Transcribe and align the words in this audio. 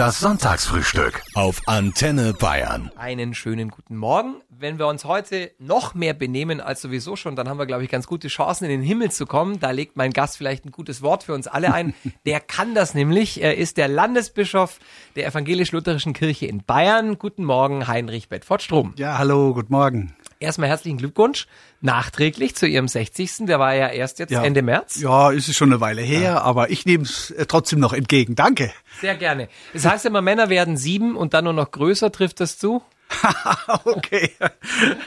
Das 0.00 0.18
Sonntagsfrühstück 0.18 1.20
auf 1.34 1.60
Antenne 1.66 2.32
Bayern. 2.32 2.90
Einen 2.96 3.34
schönen 3.34 3.68
guten 3.68 3.98
Morgen. 3.98 4.36
Wenn 4.48 4.78
wir 4.78 4.86
uns 4.86 5.04
heute 5.04 5.50
noch 5.58 5.92
mehr 5.92 6.14
benehmen 6.14 6.62
als 6.62 6.80
sowieso 6.80 7.16
schon, 7.16 7.36
dann 7.36 7.50
haben 7.50 7.58
wir, 7.58 7.66
glaube 7.66 7.84
ich, 7.84 7.90
ganz 7.90 8.06
gute 8.06 8.28
Chancen, 8.28 8.64
in 8.64 8.70
den 8.70 8.82
Himmel 8.82 9.10
zu 9.10 9.26
kommen. 9.26 9.60
Da 9.60 9.72
legt 9.72 9.98
mein 9.98 10.14
Gast 10.14 10.38
vielleicht 10.38 10.64
ein 10.64 10.70
gutes 10.70 11.02
Wort 11.02 11.24
für 11.24 11.34
uns 11.34 11.46
alle 11.46 11.74
ein. 11.74 11.92
Der 12.24 12.40
kann 12.40 12.74
das 12.74 12.94
nämlich. 12.94 13.42
Er 13.42 13.58
ist 13.58 13.76
der 13.76 13.88
Landesbischof 13.88 14.78
der 15.16 15.26
evangelisch-lutherischen 15.26 16.14
Kirche 16.14 16.46
in 16.46 16.64
Bayern. 16.64 17.18
Guten 17.18 17.44
Morgen, 17.44 17.86
Heinrich 17.86 18.30
Bedford 18.30 18.62
Strom. 18.62 18.94
Ja, 18.96 19.18
hallo, 19.18 19.52
guten 19.52 19.70
Morgen. 19.70 20.14
Erstmal 20.42 20.70
herzlichen 20.70 20.96
Glückwunsch 20.96 21.46
nachträglich 21.82 22.56
zu 22.56 22.66
Ihrem 22.66 22.88
60. 22.88 23.40
Der 23.40 23.58
war 23.58 23.74
ja 23.74 23.88
erst 23.88 24.18
jetzt 24.18 24.30
Ja. 24.30 24.42
Ende 24.42 24.62
März. 24.62 24.98
Ja, 24.98 25.30
ist 25.30 25.48
es 25.50 25.56
schon 25.56 25.70
eine 25.70 25.82
Weile 25.82 26.00
her, 26.00 26.42
aber 26.42 26.70
ich 26.70 26.86
nehme 26.86 27.04
es 27.04 27.34
trotzdem 27.46 27.78
noch 27.78 27.92
entgegen. 27.92 28.36
Danke. 28.36 28.72
Sehr 29.02 29.16
gerne. 29.16 29.48
Das 29.74 29.84
heißt 29.84 30.06
immer, 30.06 30.22
Männer 30.22 30.48
werden 30.48 30.78
sieben 30.78 31.14
und 31.14 31.34
dann 31.34 31.44
nur 31.44 31.52
noch 31.52 31.70
größer. 31.70 32.10
Trifft 32.10 32.40
das 32.40 32.56
zu? 32.56 32.82
okay. 33.84 34.30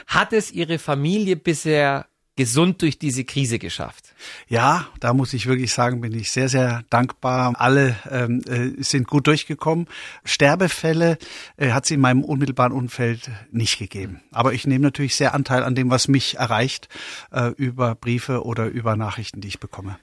Hat 0.06 0.32
es 0.32 0.52
Ihre 0.52 0.78
Familie 0.78 1.34
bisher 1.34 2.06
gesund 2.36 2.82
durch 2.82 2.98
diese 2.98 3.24
Krise 3.24 3.58
geschafft? 3.58 4.14
Ja, 4.48 4.88
da 5.00 5.14
muss 5.14 5.32
ich 5.32 5.46
wirklich 5.46 5.72
sagen, 5.72 6.00
bin 6.00 6.12
ich 6.12 6.30
sehr, 6.30 6.48
sehr 6.48 6.84
dankbar. 6.90 7.54
Alle 7.56 7.96
ähm, 8.10 8.42
äh, 8.46 8.82
sind 8.82 9.06
gut 9.06 9.26
durchgekommen. 9.26 9.86
Sterbefälle 10.24 11.18
äh, 11.56 11.70
hat 11.70 11.84
es 11.84 11.90
in 11.90 12.00
meinem 12.00 12.24
unmittelbaren 12.24 12.72
Umfeld 12.72 13.30
nicht 13.50 13.78
gegeben. 13.78 14.20
Aber 14.32 14.52
ich 14.52 14.66
nehme 14.66 14.82
natürlich 14.82 15.16
sehr 15.16 15.34
Anteil 15.34 15.62
an 15.62 15.74
dem, 15.74 15.90
was 15.90 16.08
mich 16.08 16.36
erreicht, 16.36 16.88
äh, 17.30 17.48
über 17.56 17.94
Briefe 17.94 18.44
oder 18.44 18.66
über 18.66 18.96
Nachrichten, 18.96 19.40
die 19.40 19.48
ich 19.48 19.60
bekomme. 19.60 19.98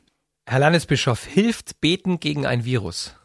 Herr 0.45 0.59
Landesbischof, 0.59 1.25
hilft 1.25 1.79
Beten 1.81 2.19
gegen 2.19 2.45
ein 2.45 2.65
Virus? 2.65 3.15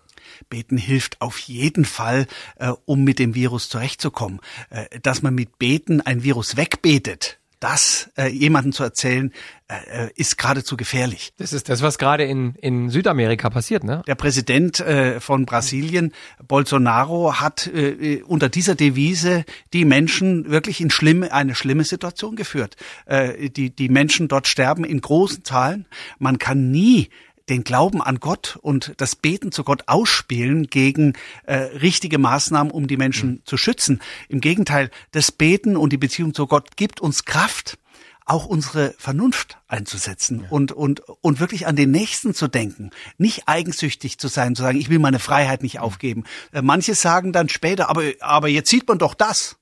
Beten 0.49 0.77
hilft 0.77 1.21
auf 1.21 1.39
jeden 1.39 1.85
Fall, 1.85 2.27
äh, 2.57 2.73
um 2.85 3.05
mit 3.05 3.19
dem 3.19 3.35
Virus 3.35 3.69
zurechtzukommen. 3.69 4.41
Äh, 4.71 5.01
dass 5.01 5.23
man 5.23 5.35
mit 5.35 5.59
Beten 5.59 6.01
ein 6.01 6.23
Virus 6.23 6.57
wegbetet, 6.57 7.39
das 7.61 8.11
äh, 8.17 8.29
jemandem 8.29 8.73
zu 8.73 8.83
erzählen, 8.83 9.33
äh, 9.69 10.07
äh, 10.07 10.11
ist 10.15 10.39
geradezu 10.39 10.77
gefährlich. 10.77 11.33
Das 11.39 11.53
ist 11.53 11.69
das, 11.69 11.83
was 11.83 11.99
gerade 11.99 12.25
in, 12.25 12.55
in 12.57 12.91
Südamerika 12.91 13.51
passiert, 13.51 13.83
ne? 13.83 14.03
Der 14.07 14.15
Präsident 14.15 14.81
äh, 14.81 15.21
von 15.21 15.47
Brasilien, 15.47 16.13
Bolsonaro, 16.47 17.41
hat 17.41 17.67
äh, 17.67 18.23
unter 18.23 18.49
dieser 18.49 18.75
Devise 18.75 19.45
die 19.73 19.85
Menschen 19.85 20.51
wirklich 20.51 20.81
in 20.81 20.91
schlimme, 20.91 21.33
eine 21.33 21.55
schlimme 21.55 21.85
Situation 21.85 22.37
geführt. 22.37 22.77
Äh, 23.07 23.51
die, 23.51 23.75
die 23.75 23.89
Menschen 23.89 24.29
dort 24.29 24.47
sterben 24.47 24.85
in 24.85 25.01
großen 25.01 25.45
Zahlen. 25.45 25.87
Man 26.19 26.39
kann 26.39 26.71
nie 26.71 27.09
den 27.49 27.65
Glauben 27.65 28.03
an 28.03 28.21
Gott 28.21 28.59
und 28.61 28.95
das 28.97 29.17
Beten 29.17 29.53
zu 29.53 29.65
Gott 29.65 29.85
ausspielen 29.87 30.67
gegen 30.67 31.15
äh, 31.45 31.55
richtige 31.55 32.19
Maßnahmen, 32.19 32.73
um 32.73 32.87
die 32.87 32.97
Menschen 32.97 33.43
zu 33.45 33.57
schützen. 33.57 34.01
Im 34.29 34.41
Gegenteil, 34.41 34.91
das 35.13 35.33
Beten 35.33 35.77
und 35.77 35.93
die 35.93 35.99
Beziehung 35.99 36.35
zu 36.35 36.47
Gott 36.47 36.77
gibt 36.77 37.01
uns 37.01 37.25
Kraft, 37.25 37.79
auch 38.25 38.47
unsere 38.47 38.93
Vernunft 38.99 39.59
einzusetzen 39.69 40.45
und, 40.51 40.73
und, 40.73 41.01
und 41.21 41.39
wirklich 41.39 41.69
an 41.69 41.77
den 41.77 41.93
Nächsten 41.93 42.35
zu 42.35 42.49
denken. 42.49 42.91
Nicht 43.19 43.45
eigensüchtig 43.47 44.19
zu 44.19 44.27
sein, 44.27 44.57
zu 44.57 44.63
sagen, 44.63 44.81
ich 44.81 44.91
will 44.91 44.99
meine 44.99 45.21
Freiheit 45.21 45.63
nicht 45.63 45.79
aufgeben. 45.79 46.25
Äh, 46.53 46.63
manche 46.63 46.95
sagen 46.97 47.33
dann 47.33 47.49
später, 47.49 47.89
aber, 47.89 48.03
aber 48.21 48.49
jetzt 48.49 48.69
sieht 48.69 48.89
man 48.89 48.99
doch 48.99 49.15
das. 49.15 49.57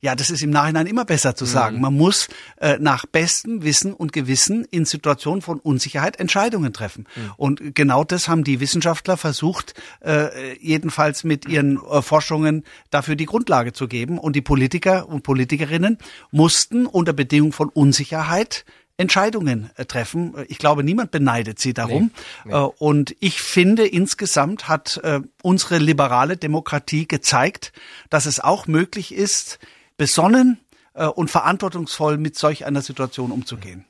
Ja, 0.00 0.14
das 0.14 0.30
ist 0.30 0.42
im 0.42 0.50
Nachhinein 0.50 0.86
immer 0.86 1.04
besser 1.04 1.34
zu 1.34 1.44
sagen. 1.44 1.80
Man 1.80 1.94
muss 1.94 2.28
äh, 2.58 2.76
nach 2.78 3.06
bestem 3.06 3.62
Wissen 3.62 3.92
und 3.92 4.12
Gewissen 4.12 4.64
in 4.70 4.84
Situationen 4.84 5.42
von 5.42 5.58
Unsicherheit 5.58 6.18
Entscheidungen 6.18 6.72
treffen. 6.72 7.06
Und 7.36 7.74
genau 7.74 8.04
das 8.04 8.28
haben 8.28 8.44
die 8.44 8.60
Wissenschaftler 8.60 9.16
versucht, 9.16 9.74
äh, 10.04 10.56
jedenfalls 10.58 11.24
mit 11.24 11.46
ihren 11.48 11.80
äh, 11.82 12.02
Forschungen 12.02 12.64
dafür 12.90 13.16
die 13.16 13.26
Grundlage 13.26 13.72
zu 13.72 13.88
geben. 13.88 14.18
Und 14.18 14.36
die 14.36 14.42
Politiker 14.42 15.08
und 15.08 15.22
Politikerinnen 15.22 15.98
mussten 16.30 16.86
unter 16.86 17.12
Bedingung 17.12 17.52
von 17.52 17.68
Unsicherheit 17.68 18.64
Entscheidungen 18.98 19.70
äh, 19.76 19.84
treffen. 19.84 20.34
Ich 20.48 20.58
glaube, 20.58 20.82
niemand 20.82 21.10
beneidet 21.10 21.58
sie 21.58 21.74
darum. 21.74 22.10
Nee, 22.44 22.52
nee. 22.52 22.54
Äh, 22.54 22.68
Und 22.78 23.14
ich 23.20 23.42
finde, 23.42 23.86
insgesamt 23.86 24.68
hat 24.68 25.00
äh, 25.02 25.20
unsere 25.42 25.78
liberale 25.78 26.36
Demokratie 26.36 27.06
gezeigt, 27.06 27.72
dass 28.08 28.26
es 28.26 28.40
auch 28.40 28.66
möglich 28.66 29.14
ist, 29.14 29.58
besonnen 29.96 30.60
äh, 30.94 31.06
und 31.06 31.30
verantwortungsvoll 31.30 32.18
mit 32.18 32.36
solch 32.36 32.64
einer 32.64 32.82
Situation 32.82 33.30
umzugehen. 33.32 33.84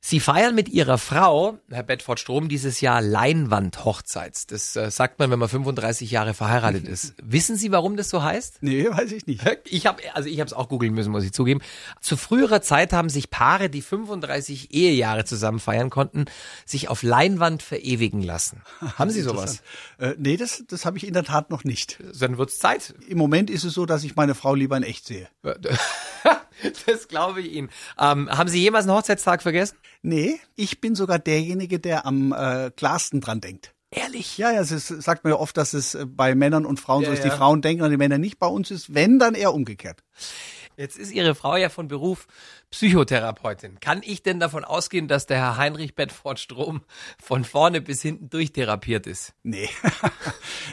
Sie 0.00 0.20
feiern 0.20 0.54
mit 0.54 0.68
Ihrer 0.68 0.96
Frau, 0.96 1.58
Herr 1.68 1.82
Bedford 1.82 2.20
Strom, 2.20 2.48
dieses 2.48 2.80
Jahr 2.80 3.02
Leinwandhochzeits. 3.02 4.46
Das 4.46 4.76
äh, 4.76 4.92
sagt 4.92 5.18
man, 5.18 5.30
wenn 5.30 5.40
man 5.40 5.48
35 5.48 6.10
Jahre 6.10 6.34
verheiratet 6.34 6.86
ist. 6.86 7.14
Wissen 7.22 7.56
Sie, 7.56 7.72
warum 7.72 7.96
das 7.96 8.08
so 8.08 8.22
heißt? 8.22 8.58
Nee, 8.60 8.88
weiß 8.88 9.12
ich 9.12 9.26
nicht. 9.26 9.42
Ich 9.70 9.86
habe 9.86 10.02
also 10.14 10.28
ich 10.28 10.40
habe 10.40 10.46
es 10.46 10.52
auch 10.52 10.68
googeln 10.68 10.94
müssen, 10.94 11.10
muss 11.10 11.24
ich 11.24 11.32
zugeben. 11.32 11.60
Zu 12.00 12.16
früherer 12.16 12.62
Zeit 12.62 12.92
haben 12.92 13.10
sich 13.10 13.28
Paare, 13.28 13.68
die 13.68 13.82
35 13.82 14.72
Ehejahre 14.72 15.24
zusammen 15.24 15.58
feiern 15.58 15.90
konnten, 15.90 16.24
sich 16.64 16.88
auf 16.88 17.02
Leinwand 17.02 17.62
verewigen 17.62 18.22
lassen. 18.22 18.62
Haben 18.96 19.10
Sie 19.10 19.20
sowas? 19.20 19.62
Äh, 19.98 20.14
nee, 20.18 20.36
das, 20.36 20.64
das 20.68 20.84
habe 20.86 20.96
ich 20.96 21.06
in 21.06 21.12
der 21.12 21.24
Tat 21.24 21.50
noch 21.50 21.64
nicht. 21.64 21.98
Dann 22.18 22.38
wird's 22.38 22.58
Zeit. 22.58 22.94
Im 23.08 23.18
Moment 23.18 23.50
ist 23.50 23.64
es 23.64 23.74
so, 23.74 23.84
dass 23.84 24.04
ich 24.04 24.16
meine 24.16 24.34
Frau 24.34 24.54
lieber 24.54 24.76
in 24.76 24.82
echt 24.84 25.06
sehe. 25.06 25.28
Das 26.86 27.08
glaube 27.08 27.40
ich 27.40 27.52
Ihnen. 27.52 27.70
Ähm, 27.98 28.28
haben 28.30 28.48
Sie 28.48 28.60
jemals 28.60 28.86
einen 28.86 28.96
Hochzeitstag 28.96 29.42
vergessen? 29.42 29.76
Nee, 30.02 30.40
ich 30.56 30.80
bin 30.80 30.94
sogar 30.94 31.18
derjenige, 31.18 31.78
der 31.78 32.06
am 32.06 32.32
äh, 32.32 32.70
klarsten 32.70 33.20
dran 33.20 33.40
denkt. 33.40 33.74
Ehrlich? 33.90 34.36
Ja, 34.36 34.50
ja, 34.52 34.60
es 34.60 34.70
ist, 34.70 34.88
sagt 34.88 35.24
man 35.24 35.32
ja 35.32 35.38
oft, 35.38 35.56
dass 35.56 35.72
es 35.72 35.94
äh, 35.94 36.04
bei 36.06 36.34
Männern 36.34 36.66
und 36.66 36.78
Frauen 36.78 37.02
Ja, 37.02 37.08
so 37.08 37.14
ist. 37.14 37.24
ja. 37.24 37.30
Die 37.30 37.36
Frauen 37.36 37.62
denken 37.62 37.82
an 37.84 37.90
die 37.90 37.96
Männer 37.96 38.18
nicht. 38.18 38.38
Bei 38.38 38.46
uns 38.46 38.70
ist, 38.70 38.94
wenn, 38.94 39.18
dann 39.18 39.34
eher 39.34 39.54
umgekehrt. 39.54 40.02
Jetzt 40.76 40.98
ist 40.98 41.10
Ihre 41.10 41.34
Frau 41.34 41.56
ja 41.56 41.70
von 41.70 41.88
Beruf 41.88 42.26
Psychotherapeutin. 42.70 43.80
Kann 43.80 44.02
ich 44.04 44.22
denn 44.22 44.40
davon 44.40 44.62
ausgehen, 44.62 45.08
dass 45.08 45.24
der 45.24 45.38
Herr 45.38 45.56
Heinrich 45.56 45.94
Bedford 45.94 46.38
Strom 46.38 46.82
von 47.22 47.44
vorne 47.44 47.80
bis 47.80 48.02
hinten 48.02 48.28
durchtherapiert 48.28 49.06
ist? 49.06 49.34
Nee. 49.42 49.68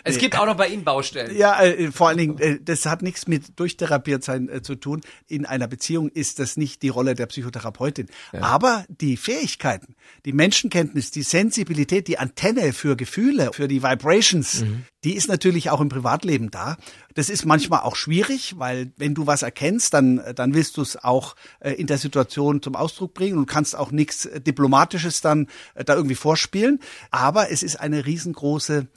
Es 0.03 0.17
gibt 0.17 0.38
auch 0.38 0.45
noch 0.45 0.57
bei 0.57 0.67
Ihnen 0.67 0.84
Baustellen. 0.84 1.35
Ja, 1.35 1.63
äh, 1.63 1.91
vor 1.91 2.09
allen 2.09 2.17
Dingen, 2.17 2.38
äh, 2.39 2.59
das 2.61 2.85
hat 2.85 3.01
nichts 3.01 3.28
mit 3.28 3.57
durchtherapiert 3.59 4.23
sein 4.23 4.50
äh, 4.50 4.61
zu 4.61 4.75
tun. 4.75 5.01
In 5.28 5.45
einer 5.45 5.67
Beziehung 5.67 6.09
ist 6.09 6.39
das 6.39 6.57
nicht 6.57 6.84
die 6.84 6.89
Rolle 6.89 7.16
der 7.16 7.25
Psychotherapeutin. 7.25 8.07
Aber 8.34 8.85
die 8.89 9.17
Fähigkeiten, 9.17 9.95
die 10.25 10.34
Menschenkenntnis, 10.34 11.11
die 11.11 11.23
Sensibilität, 11.23 12.07
die 12.07 12.19
Antenne 12.19 12.73
für 12.73 12.95
Gefühle, 12.95 13.51
für 13.53 13.67
die 13.67 13.81
Vibrations, 13.81 14.63
die 15.03 15.16
ist 15.16 15.28
natürlich 15.28 15.69
auch 15.69 15.81
im 15.81 15.89
Privatleben 15.89 16.51
da. 16.51 16.78
Das 17.13 17.29
ist 17.29 17.45
manchmal 17.45 17.81
auch 17.81 17.95
schwierig, 17.95 18.55
weil 18.57 18.91
wenn 18.97 19.13
du 19.13 19.28
was 19.28 19.44
erkennst, 19.44 19.94
dann, 19.94 20.22
dann 20.35 20.53
willst 20.53 20.78
du 20.78 20.81
es 20.81 21.01
auch 21.01 21.35
äh, 21.59 21.72
in 21.85 21.88
der 21.88 22.00
Situation 22.00 22.63
zum 22.63 22.75
Ausdruck 22.75 23.13
bringen 23.13 23.38
und 23.38 23.46
kannst 23.46 23.75
auch 23.75 23.91
nichts 23.91 24.25
äh, 24.25 24.41
Diplomatisches 24.41 25.22
dann 25.22 25.47
äh, 25.75 25.85
da 25.85 25.94
irgendwie 25.94 26.16
vorspielen. 26.16 26.79
Aber 27.12 27.51
es 27.51 27.62
ist 27.62 27.79
eine 27.79 28.07
riesengroße 28.07 28.88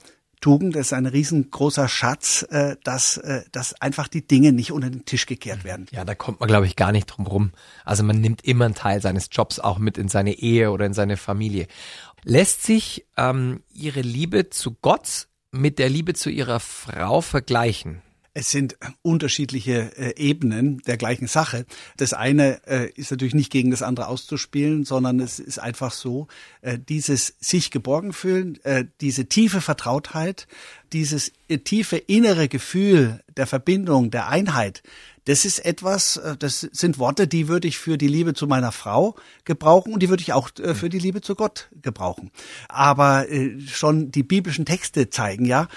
Tugend, 0.41 0.75
es 0.75 0.87
ist 0.87 0.93
ein 0.93 1.05
riesengroßer 1.05 1.87
Schatz, 1.87 2.47
äh, 2.49 2.77
dass, 2.83 3.21
dass 3.51 3.79
einfach 3.79 4.07
die 4.07 4.25
Dinge 4.25 4.53
nicht 4.53 4.71
unter 4.71 4.89
den 4.89 5.05
Tisch 5.05 5.27
gekehrt 5.27 5.63
werden. 5.65 5.85
Ja, 5.91 6.03
da 6.03 6.15
kommt 6.15 6.39
man, 6.39 6.47
glaube 6.47 6.65
ich, 6.65 6.75
gar 6.75 6.91
nicht 6.91 7.05
drum 7.05 7.27
rum. 7.27 7.51
Also 7.85 8.03
man 8.03 8.21
nimmt 8.21 8.43
immer 8.43 8.65
einen 8.65 8.73
Teil 8.73 9.01
seines 9.01 9.29
Jobs 9.31 9.59
auch 9.59 9.77
mit 9.77 9.97
in 9.99 10.07
seine 10.07 10.33
Ehe 10.33 10.71
oder 10.71 10.87
in 10.87 10.93
seine 10.93 11.17
Familie. 11.17 11.67
Lässt 12.23 12.63
sich 12.63 13.05
ähm, 13.17 13.61
Ihre 13.71 14.01
Liebe 14.01 14.49
zu 14.49 14.75
Gott 14.81 15.27
mit 15.51 15.77
der 15.77 15.89
Liebe 15.89 16.15
zu 16.15 16.31
Ihrer 16.31 16.59
Frau 16.59 17.21
vergleichen? 17.21 18.01
Es 18.33 18.51
sind 18.51 18.77
unterschiedliche 19.01 19.97
äh, 19.97 20.15
Ebenen 20.15 20.79
der 20.87 20.97
gleichen 20.97 21.27
Sache. 21.27 21.65
Das 21.97 22.13
eine 22.13 22.65
äh, 22.67 22.89
ist 22.95 23.11
natürlich 23.11 23.33
nicht 23.33 23.51
gegen 23.51 23.71
das 23.71 23.81
andere 23.81 24.07
auszuspielen, 24.07 24.85
sondern 24.85 25.19
es 25.19 25.39
ist 25.39 25.59
einfach 25.59 25.91
so, 25.91 26.27
äh, 26.61 26.77
dieses 26.77 27.35
sich 27.39 27.71
geborgen 27.71 28.13
fühlen, 28.13 28.63
äh, 28.63 28.85
diese 29.01 29.25
tiefe 29.25 29.61
Vertrautheit, 29.61 30.47
dieses 30.93 31.31
äh, 31.47 31.57
tiefe 31.59 31.97
innere 31.97 32.47
Gefühl 32.47 33.21
der 33.35 33.47
Verbindung, 33.47 34.11
der 34.11 34.27
Einheit, 34.27 34.83
das 35.29 35.45
ist 35.45 35.63
etwas, 35.63 36.17
äh, 36.17 36.35
das 36.37 36.61
sind 36.71 36.97
Worte, 36.97 37.27
die 37.27 37.47
würde 37.47 37.67
ich 37.67 37.77
für 37.77 37.99
die 37.99 38.07
Liebe 38.07 38.33
zu 38.33 38.47
meiner 38.47 38.71
Frau 38.71 39.15
gebrauchen 39.45 39.93
und 39.93 40.01
die 40.01 40.09
würde 40.09 40.23
ich 40.23 40.33
auch 40.33 40.49
äh, 40.57 40.73
für 40.73 40.89
die 40.89 40.97
Liebe 40.97 41.21
zu 41.21 41.35
Gott 41.35 41.69
gebrauchen. 41.83 42.31
Aber 42.67 43.29
äh, 43.29 43.59
schon 43.59 44.09
die 44.11 44.23
biblischen 44.23 44.65
Texte 44.65 45.11
zeigen 45.11 45.45
ja, 45.45 45.67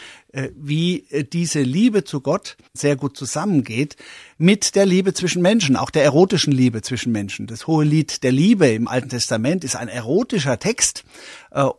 wie 0.56 1.04
diese 1.31 1.60
Liebe 1.60 2.04
zu 2.04 2.22
Gott 2.22 2.56
sehr 2.72 2.96
gut 2.96 3.19
zusammengeht 3.19 3.96
mit 4.38 4.76
der 4.76 4.87
Liebe 4.87 5.12
zwischen 5.12 5.43
Menschen, 5.43 5.76
auch 5.76 5.90
der 5.90 6.04
erotischen 6.04 6.54
Liebe 6.54 6.81
zwischen 6.81 7.12
Menschen. 7.12 7.46
Das 7.46 7.66
hohe 7.66 7.84
Lied 7.84 8.22
der 8.22 8.32
Liebe 8.32 8.66
im 8.69 8.88
Alten 8.88 9.10
Testament 9.10 9.62
ist 9.62 9.76
ein 9.76 9.88
erotischer 9.88 10.58
Text 10.58 11.04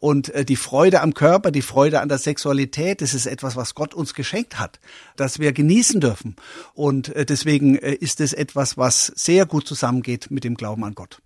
und 0.02 0.32
die 0.48 0.56
Freude 0.56 1.02
am 1.02 1.16
Körper, 1.16 1.50
die 1.50 1.64
Freude 1.64 2.00
an 2.00 2.10
der 2.10 2.20
Sexualität, 2.20 3.02
das 3.02 3.16
ist 3.16 3.26
etwas, 3.26 3.56
was 3.56 3.74
Gott 3.74 3.96
uns 3.96 4.14
geschenkt 4.14 4.60
hat, 4.60 4.80
das 5.16 5.40
wir 5.40 5.52
genießen 5.52 6.00
dürfen. 6.00 6.36
Und 6.76 7.10
äh, 7.10 7.26
deswegen 7.64 7.76
äh, 7.78 7.94
ist 7.94 8.22
es 8.22 8.34
etwas, 8.34 8.78
was 8.78 9.08
sehr 9.08 9.46
gut 9.46 9.68
zusammengeht 9.68 10.32
mit 10.32 10.44
dem 10.44 10.56
Glauben 10.56 10.84
an 10.84 10.96
Gott. 10.96 11.22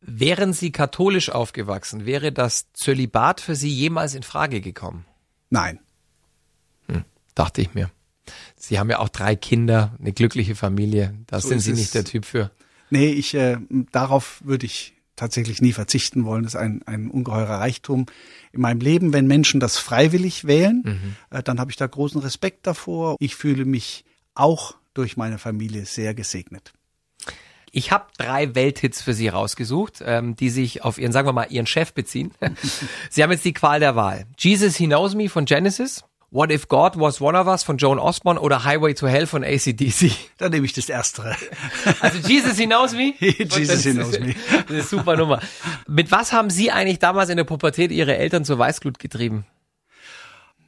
Wären 0.00 0.52
Sie 0.52 0.72
katholisch 0.72 1.30
aufgewachsen, 1.30 2.06
wäre 2.06 2.32
das 2.32 2.72
Zölibat 2.72 3.40
für 3.40 3.54
Sie 3.54 3.70
jemals 3.70 4.14
in 4.14 4.24
Frage 4.24 4.60
gekommen? 4.60 5.04
Nein. 5.50 5.78
dachte 7.34 7.60
ich 7.60 7.74
mir. 7.74 7.90
Sie 8.56 8.78
haben 8.78 8.90
ja 8.90 8.98
auch 8.98 9.08
drei 9.08 9.36
Kinder, 9.36 9.96
eine 10.00 10.12
glückliche 10.12 10.54
Familie. 10.54 11.14
Da 11.26 11.40
so 11.40 11.48
sind 11.48 11.60
Sie 11.60 11.72
nicht 11.72 11.94
der 11.94 12.04
Typ 12.04 12.24
für. 12.24 12.50
Nee, 12.90 13.10
ich 13.10 13.34
äh, 13.34 13.58
darauf 13.90 14.42
würde 14.44 14.66
ich 14.66 14.94
tatsächlich 15.16 15.60
nie 15.60 15.72
verzichten 15.72 16.24
wollen. 16.24 16.42
Das 16.42 16.54
ist 16.54 16.60
ein, 16.60 16.82
ein 16.86 17.10
ungeheurer 17.10 17.60
Reichtum 17.60 18.06
in 18.52 18.60
meinem 18.60 18.80
Leben. 18.80 19.12
Wenn 19.12 19.26
Menschen 19.26 19.60
das 19.60 19.78
freiwillig 19.78 20.46
wählen, 20.46 20.82
mhm. 20.84 21.16
äh, 21.30 21.42
dann 21.42 21.60
habe 21.60 21.70
ich 21.70 21.76
da 21.76 21.86
großen 21.86 22.20
Respekt 22.20 22.66
davor. 22.66 23.16
Ich 23.18 23.36
fühle 23.36 23.64
mich 23.64 24.04
auch 24.34 24.74
durch 24.94 25.16
meine 25.16 25.38
Familie 25.38 25.86
sehr 25.86 26.14
gesegnet. 26.14 26.72
Ich 27.74 27.90
habe 27.90 28.04
drei 28.18 28.54
Welthits 28.54 29.00
für 29.00 29.14
Sie 29.14 29.28
rausgesucht, 29.28 30.02
ähm, 30.04 30.36
die 30.36 30.50
sich 30.50 30.84
auf 30.84 30.98
Ihren, 30.98 31.12
sagen 31.12 31.26
wir 31.26 31.32
mal, 31.32 31.46
Ihren 31.50 31.66
Chef 31.66 31.94
beziehen. 31.94 32.32
Sie 33.10 33.22
haben 33.22 33.32
jetzt 33.32 33.46
die 33.46 33.54
Qual 33.54 33.80
der 33.80 33.96
Wahl. 33.96 34.26
Jesus 34.38 34.76
He 34.76 34.86
Knows 34.86 35.14
Me 35.14 35.30
von 35.30 35.46
Genesis, 35.46 36.04
What 36.30 36.50
If 36.50 36.68
God 36.68 36.98
Was 36.98 37.20
One 37.20 37.38
of 37.38 37.46
Us 37.46 37.62
von 37.62 37.76
Joan 37.78 37.98
Osborne 37.98 38.40
oder 38.40 38.64
Highway 38.64 38.94
to 38.94 39.06
Hell 39.06 39.26
von 39.26 39.44
ACDC? 39.44 40.12
Dann 40.38 40.50
nehme 40.50 40.66
ich 40.66 40.72
das 40.72 40.88
Erstere. 40.88 41.36
Also 42.00 42.26
Jesus 42.26 42.56
He 42.56 42.66
Knows 42.66 42.92
Me? 42.92 43.14
Jesus 43.18 43.84
He 43.84 43.92
Knows 43.92 44.18
Me. 44.18 44.34
Das 44.50 44.60
ist 44.60 44.70
eine 44.70 44.82
super 44.82 45.16
Nummer. 45.16 45.40
Mit 45.86 46.10
was 46.10 46.32
haben 46.32 46.48
Sie 46.50 46.70
eigentlich 46.70 46.98
damals 46.98 47.30
in 47.30 47.38
der 47.38 47.44
Pubertät 47.44 47.90
Ihre 47.90 48.16
Eltern 48.16 48.44
zur 48.44 48.58
Weißglut 48.58 48.98
getrieben? 48.98 49.46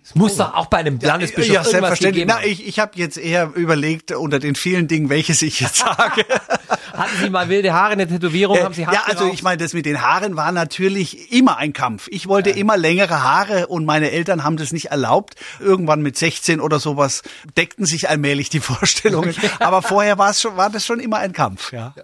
Es 0.05 0.15
muss 0.15 0.35
oh. 0.35 0.45
doch 0.45 0.55
auch 0.55 0.67
bei 0.67 0.79
einem 0.79 0.99
Landesbischof 1.01 1.55
ja, 1.55 1.63
ja, 1.63 1.65
selbstverständlich. 1.65 2.27
Na, 2.27 2.45
ich 2.45 2.67
ich 2.67 2.79
habe 2.79 2.93
jetzt 2.97 3.17
eher 3.17 3.51
überlegt 3.55 4.13
unter 4.13 4.39
den 4.39 4.55
vielen 4.55 4.87
Dingen, 4.87 5.09
welches 5.09 5.41
ich 5.41 5.61
jetzt 5.61 5.77
sage. 5.79 6.27
Hatten 6.93 7.17
Sie 7.23 7.31
mal 7.31 7.49
wilde 7.49 7.73
Haare, 7.73 7.93
eine 7.93 8.07
Tätowierung? 8.07 8.59
Äh, 8.59 8.63
haben 8.65 8.75
Sie 8.75 8.83
Ja, 8.83 9.05
also 9.07 9.31
ich 9.33 9.43
meine, 9.43 9.57
das 9.57 9.73
mit 9.73 9.87
den 9.87 10.03
Haaren 10.03 10.37
war 10.37 10.53
natürlich 10.53 11.33
immer 11.33 11.57
ein 11.57 11.73
Kampf. 11.73 12.07
Ich 12.11 12.29
wollte 12.29 12.51
ja. 12.51 12.57
immer 12.57 12.77
längere 12.77 13.23
Haare 13.23 13.67
und 13.67 13.87
meine 13.87 14.11
Eltern 14.11 14.45
haben 14.45 14.59
das 14.59 14.73
nicht 14.73 14.87
erlaubt. 14.87 15.37
Irgendwann 15.59 16.03
mit 16.03 16.17
16 16.19 16.61
oder 16.61 16.79
sowas 16.79 17.23
deckten 17.57 17.87
sich 17.87 18.09
allmählich 18.11 18.51
die 18.51 18.61
Vorstellungen. 18.61 19.35
Aber 19.59 19.81
vorher 19.81 20.19
war 20.19 20.31
es 20.31 20.41
schon, 20.41 20.57
war 20.57 20.69
das 20.69 20.85
schon 20.85 21.01
immer 21.01 21.17
ein 21.19 21.33
Kampf. 21.33 21.73
Ja. 21.73 21.95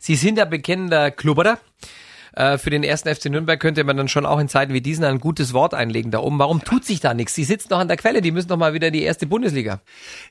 Sie 0.00 0.16
sind 0.16 0.38
ja 0.38 0.44
bekennender 0.44 1.12
Klubberer. 1.12 1.58
Äh, 2.36 2.58
für 2.58 2.70
den 2.70 2.82
ersten 2.82 3.14
FC 3.14 3.26
Nürnberg 3.26 3.60
könnte 3.60 3.84
man 3.84 3.96
dann 3.96 4.08
schon 4.08 4.26
auch 4.26 4.38
in 4.38 4.48
Zeiten 4.48 4.72
wie 4.72 4.80
diesen 4.80 5.04
ein 5.04 5.20
gutes 5.20 5.52
Wort 5.52 5.74
einlegen 5.74 6.10
da 6.10 6.18
oben. 6.18 6.38
Warum 6.38 6.64
tut 6.64 6.84
sich 6.84 7.00
da 7.00 7.14
nichts? 7.14 7.34
Sie 7.34 7.44
sitzen 7.44 7.68
doch 7.68 7.78
an 7.78 7.88
der 7.88 7.96
Quelle, 7.96 8.22
die 8.22 8.32
müssen 8.32 8.48
doch 8.48 8.56
mal 8.56 8.74
wieder 8.74 8.90
die 8.90 9.02
erste 9.02 9.26
Bundesliga. 9.26 9.80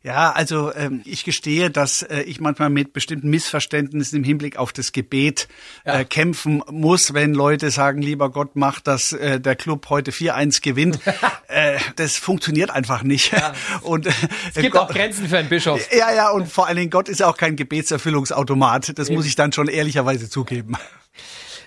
Ja, 0.03 0.31
also 0.31 0.73
ähm, 0.73 1.01
ich 1.05 1.23
gestehe, 1.23 1.69
dass 1.69 2.01
äh, 2.01 2.21
ich 2.21 2.41
manchmal 2.41 2.69
mit 2.69 2.93
bestimmten 2.93 3.29
Missverständnissen 3.29 4.17
im 4.17 4.23
Hinblick 4.23 4.57
auf 4.57 4.73
das 4.73 4.91
Gebet 4.91 5.47
äh, 5.85 5.99
ja. 5.99 6.03
kämpfen 6.03 6.61
muss, 6.69 7.13
wenn 7.13 7.33
Leute 7.33 7.71
sagen, 7.71 8.01
lieber 8.01 8.29
Gott, 8.29 8.55
mach, 8.55 8.81
dass 8.81 9.13
äh, 9.13 9.39
der 9.39 9.55
Club 9.55 9.89
heute 9.89 10.11
4-1 10.11 10.61
gewinnt. 10.61 10.99
äh, 11.47 11.77
das 11.95 12.17
funktioniert 12.17 12.69
einfach 12.69 13.03
nicht. 13.03 13.31
Ja. 13.31 13.53
Und, 13.81 14.07
äh, 14.07 14.11
es 14.49 14.61
gibt 14.61 14.71
Gott, 14.71 14.89
auch 14.89 14.93
Grenzen 14.93 15.27
für 15.27 15.37
einen 15.37 15.49
Bischof. 15.49 15.81
Ja, 15.93 16.11
ja, 16.13 16.31
und 16.31 16.51
vor 16.51 16.67
allen 16.67 16.77
Dingen, 16.77 16.89
Gott 16.89 17.07
ist 17.07 17.21
auch 17.21 17.37
kein 17.37 17.55
Gebetserfüllungsautomat. 17.55 18.97
Das 18.97 19.09
Eben. 19.09 19.17
muss 19.17 19.27
ich 19.27 19.35
dann 19.35 19.51
schon 19.53 19.67
ehrlicherweise 19.67 20.27
zugeben. 20.27 20.75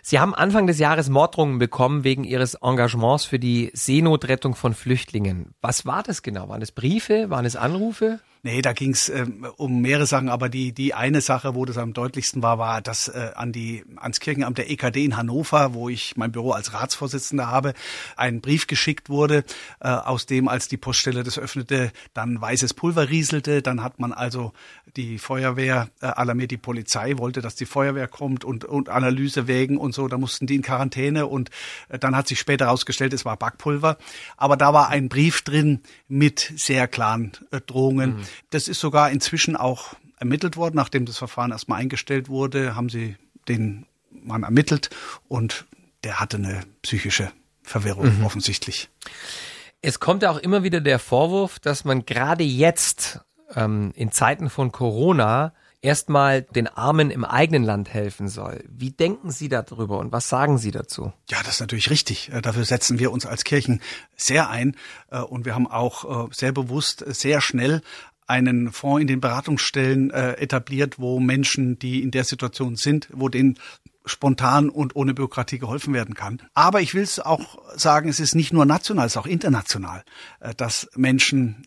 Sie 0.08 0.20
haben 0.20 0.36
Anfang 0.36 0.68
des 0.68 0.78
Jahres 0.78 1.08
Morddrohungen 1.08 1.58
bekommen 1.58 2.04
wegen 2.04 2.22
Ihres 2.22 2.54
Engagements 2.62 3.24
für 3.24 3.40
die 3.40 3.72
Seenotrettung 3.74 4.54
von 4.54 4.72
Flüchtlingen. 4.72 5.52
Was 5.60 5.84
war 5.84 6.04
das 6.04 6.22
genau? 6.22 6.48
Waren 6.48 6.62
es 6.62 6.70
Briefe? 6.70 7.28
Waren 7.28 7.44
es 7.44 7.56
Anrufe? 7.56 8.20
Nee, 8.46 8.62
da 8.62 8.74
ging 8.74 8.92
es 8.92 9.08
ähm, 9.08 9.44
um 9.56 9.80
mehrere 9.80 10.06
Sachen, 10.06 10.28
aber 10.28 10.48
die, 10.48 10.70
die 10.70 10.94
eine 10.94 11.20
Sache, 11.20 11.56
wo 11.56 11.64
das 11.64 11.78
am 11.78 11.92
deutlichsten 11.92 12.44
war, 12.44 12.58
war, 12.58 12.80
dass 12.80 13.08
äh, 13.08 13.32
an 13.34 13.50
die, 13.50 13.84
ans 13.96 14.20
Kirchenamt 14.20 14.56
der 14.56 14.70
EKD 14.70 15.04
in 15.04 15.16
Hannover, 15.16 15.74
wo 15.74 15.88
ich 15.88 16.16
mein 16.16 16.30
Büro 16.30 16.52
als 16.52 16.72
Ratsvorsitzender 16.72 17.48
habe, 17.48 17.74
ein 18.14 18.40
Brief 18.40 18.68
geschickt 18.68 19.08
wurde, 19.08 19.42
äh, 19.80 19.88
aus 19.88 20.26
dem, 20.26 20.46
als 20.46 20.68
die 20.68 20.76
Poststelle 20.76 21.24
das 21.24 21.40
öffnete, 21.40 21.90
dann 22.14 22.40
weißes 22.40 22.74
Pulver 22.74 23.08
rieselte. 23.10 23.62
Dann 23.62 23.82
hat 23.82 23.98
man 23.98 24.12
also 24.12 24.52
die 24.96 25.18
Feuerwehr 25.18 25.88
äh, 26.00 26.06
alarmiert, 26.06 26.52
die 26.52 26.56
Polizei 26.56 27.18
wollte, 27.18 27.40
dass 27.40 27.56
die 27.56 27.66
Feuerwehr 27.66 28.06
kommt 28.06 28.44
und, 28.44 28.64
und 28.64 28.90
Analyse 28.90 29.48
wägen 29.48 29.76
und 29.76 29.92
so. 29.92 30.06
Da 30.06 30.18
mussten 30.18 30.46
die 30.46 30.54
in 30.54 30.62
Quarantäne 30.62 31.26
und 31.26 31.50
äh, 31.88 31.98
dann 31.98 32.14
hat 32.14 32.28
sich 32.28 32.38
später 32.38 32.66
herausgestellt, 32.66 33.12
es 33.12 33.24
war 33.24 33.36
Backpulver. 33.36 33.98
Aber 34.36 34.56
da 34.56 34.72
war 34.72 34.88
ein 34.88 35.08
Brief 35.08 35.42
drin 35.42 35.80
mit 36.06 36.52
sehr 36.54 36.86
klaren 36.86 37.32
äh, 37.50 37.60
Drohungen. 37.60 38.18
Mhm. 38.18 38.22
Das 38.50 38.68
ist 38.68 38.80
sogar 38.80 39.10
inzwischen 39.10 39.56
auch 39.56 39.94
ermittelt 40.18 40.56
worden. 40.56 40.76
Nachdem 40.76 41.06
das 41.06 41.18
Verfahren 41.18 41.52
erstmal 41.52 41.80
eingestellt 41.80 42.28
wurde, 42.28 42.74
haben 42.74 42.88
sie 42.88 43.16
den 43.48 43.86
Mann 44.10 44.42
ermittelt 44.42 44.90
und 45.28 45.66
der 46.04 46.20
hatte 46.20 46.36
eine 46.36 46.62
psychische 46.82 47.30
Verwirrung 47.62 48.18
mhm. 48.18 48.24
offensichtlich. 48.24 48.88
Es 49.82 50.00
kommt 50.00 50.22
ja 50.22 50.30
auch 50.30 50.38
immer 50.38 50.62
wieder 50.62 50.80
der 50.80 50.98
Vorwurf, 50.98 51.58
dass 51.58 51.84
man 51.84 52.06
gerade 52.06 52.44
jetzt 52.44 53.20
ähm, 53.54 53.92
in 53.94 54.10
Zeiten 54.10 54.50
von 54.50 54.72
Corona 54.72 55.52
erstmal 55.82 56.42
den 56.42 56.66
Armen 56.66 57.10
im 57.10 57.24
eigenen 57.24 57.62
Land 57.62 57.92
helfen 57.92 58.28
soll. 58.28 58.64
Wie 58.68 58.90
denken 58.90 59.30
Sie 59.30 59.48
darüber 59.48 59.98
und 59.98 60.10
was 60.10 60.28
sagen 60.28 60.58
Sie 60.58 60.70
dazu? 60.70 61.12
Ja, 61.30 61.38
das 61.44 61.54
ist 61.54 61.60
natürlich 61.60 61.90
richtig. 61.90 62.32
Äh, 62.32 62.42
dafür 62.42 62.64
setzen 62.64 62.98
wir 62.98 63.12
uns 63.12 63.26
als 63.26 63.44
Kirchen 63.44 63.80
sehr 64.16 64.50
ein 64.50 64.76
äh, 65.10 65.20
und 65.20 65.44
wir 65.44 65.54
haben 65.54 65.66
auch 65.66 66.26
äh, 66.26 66.28
sehr 66.32 66.52
bewusst, 66.52 67.04
sehr 67.06 67.40
schnell 67.40 67.82
einen 68.26 68.72
Fonds 68.72 69.00
in 69.00 69.06
den 69.06 69.20
Beratungsstellen 69.20 70.10
etabliert, 70.10 70.98
wo 70.98 71.20
Menschen, 71.20 71.78
die 71.78 72.02
in 72.02 72.10
der 72.10 72.24
Situation 72.24 72.76
sind, 72.76 73.08
wo 73.12 73.28
denen 73.28 73.58
spontan 74.04 74.68
und 74.68 74.94
ohne 74.96 75.14
Bürokratie 75.14 75.58
geholfen 75.58 75.92
werden 75.92 76.14
kann. 76.14 76.40
Aber 76.54 76.80
ich 76.80 76.94
will 76.94 77.02
es 77.02 77.18
auch 77.18 77.58
sagen, 77.76 78.08
es 78.08 78.20
ist 78.20 78.34
nicht 78.34 78.52
nur 78.52 78.64
national, 78.64 79.06
es 79.06 79.12
ist 79.12 79.18
auch 79.18 79.26
international, 79.26 80.04
dass 80.56 80.88
Menschen 80.94 81.66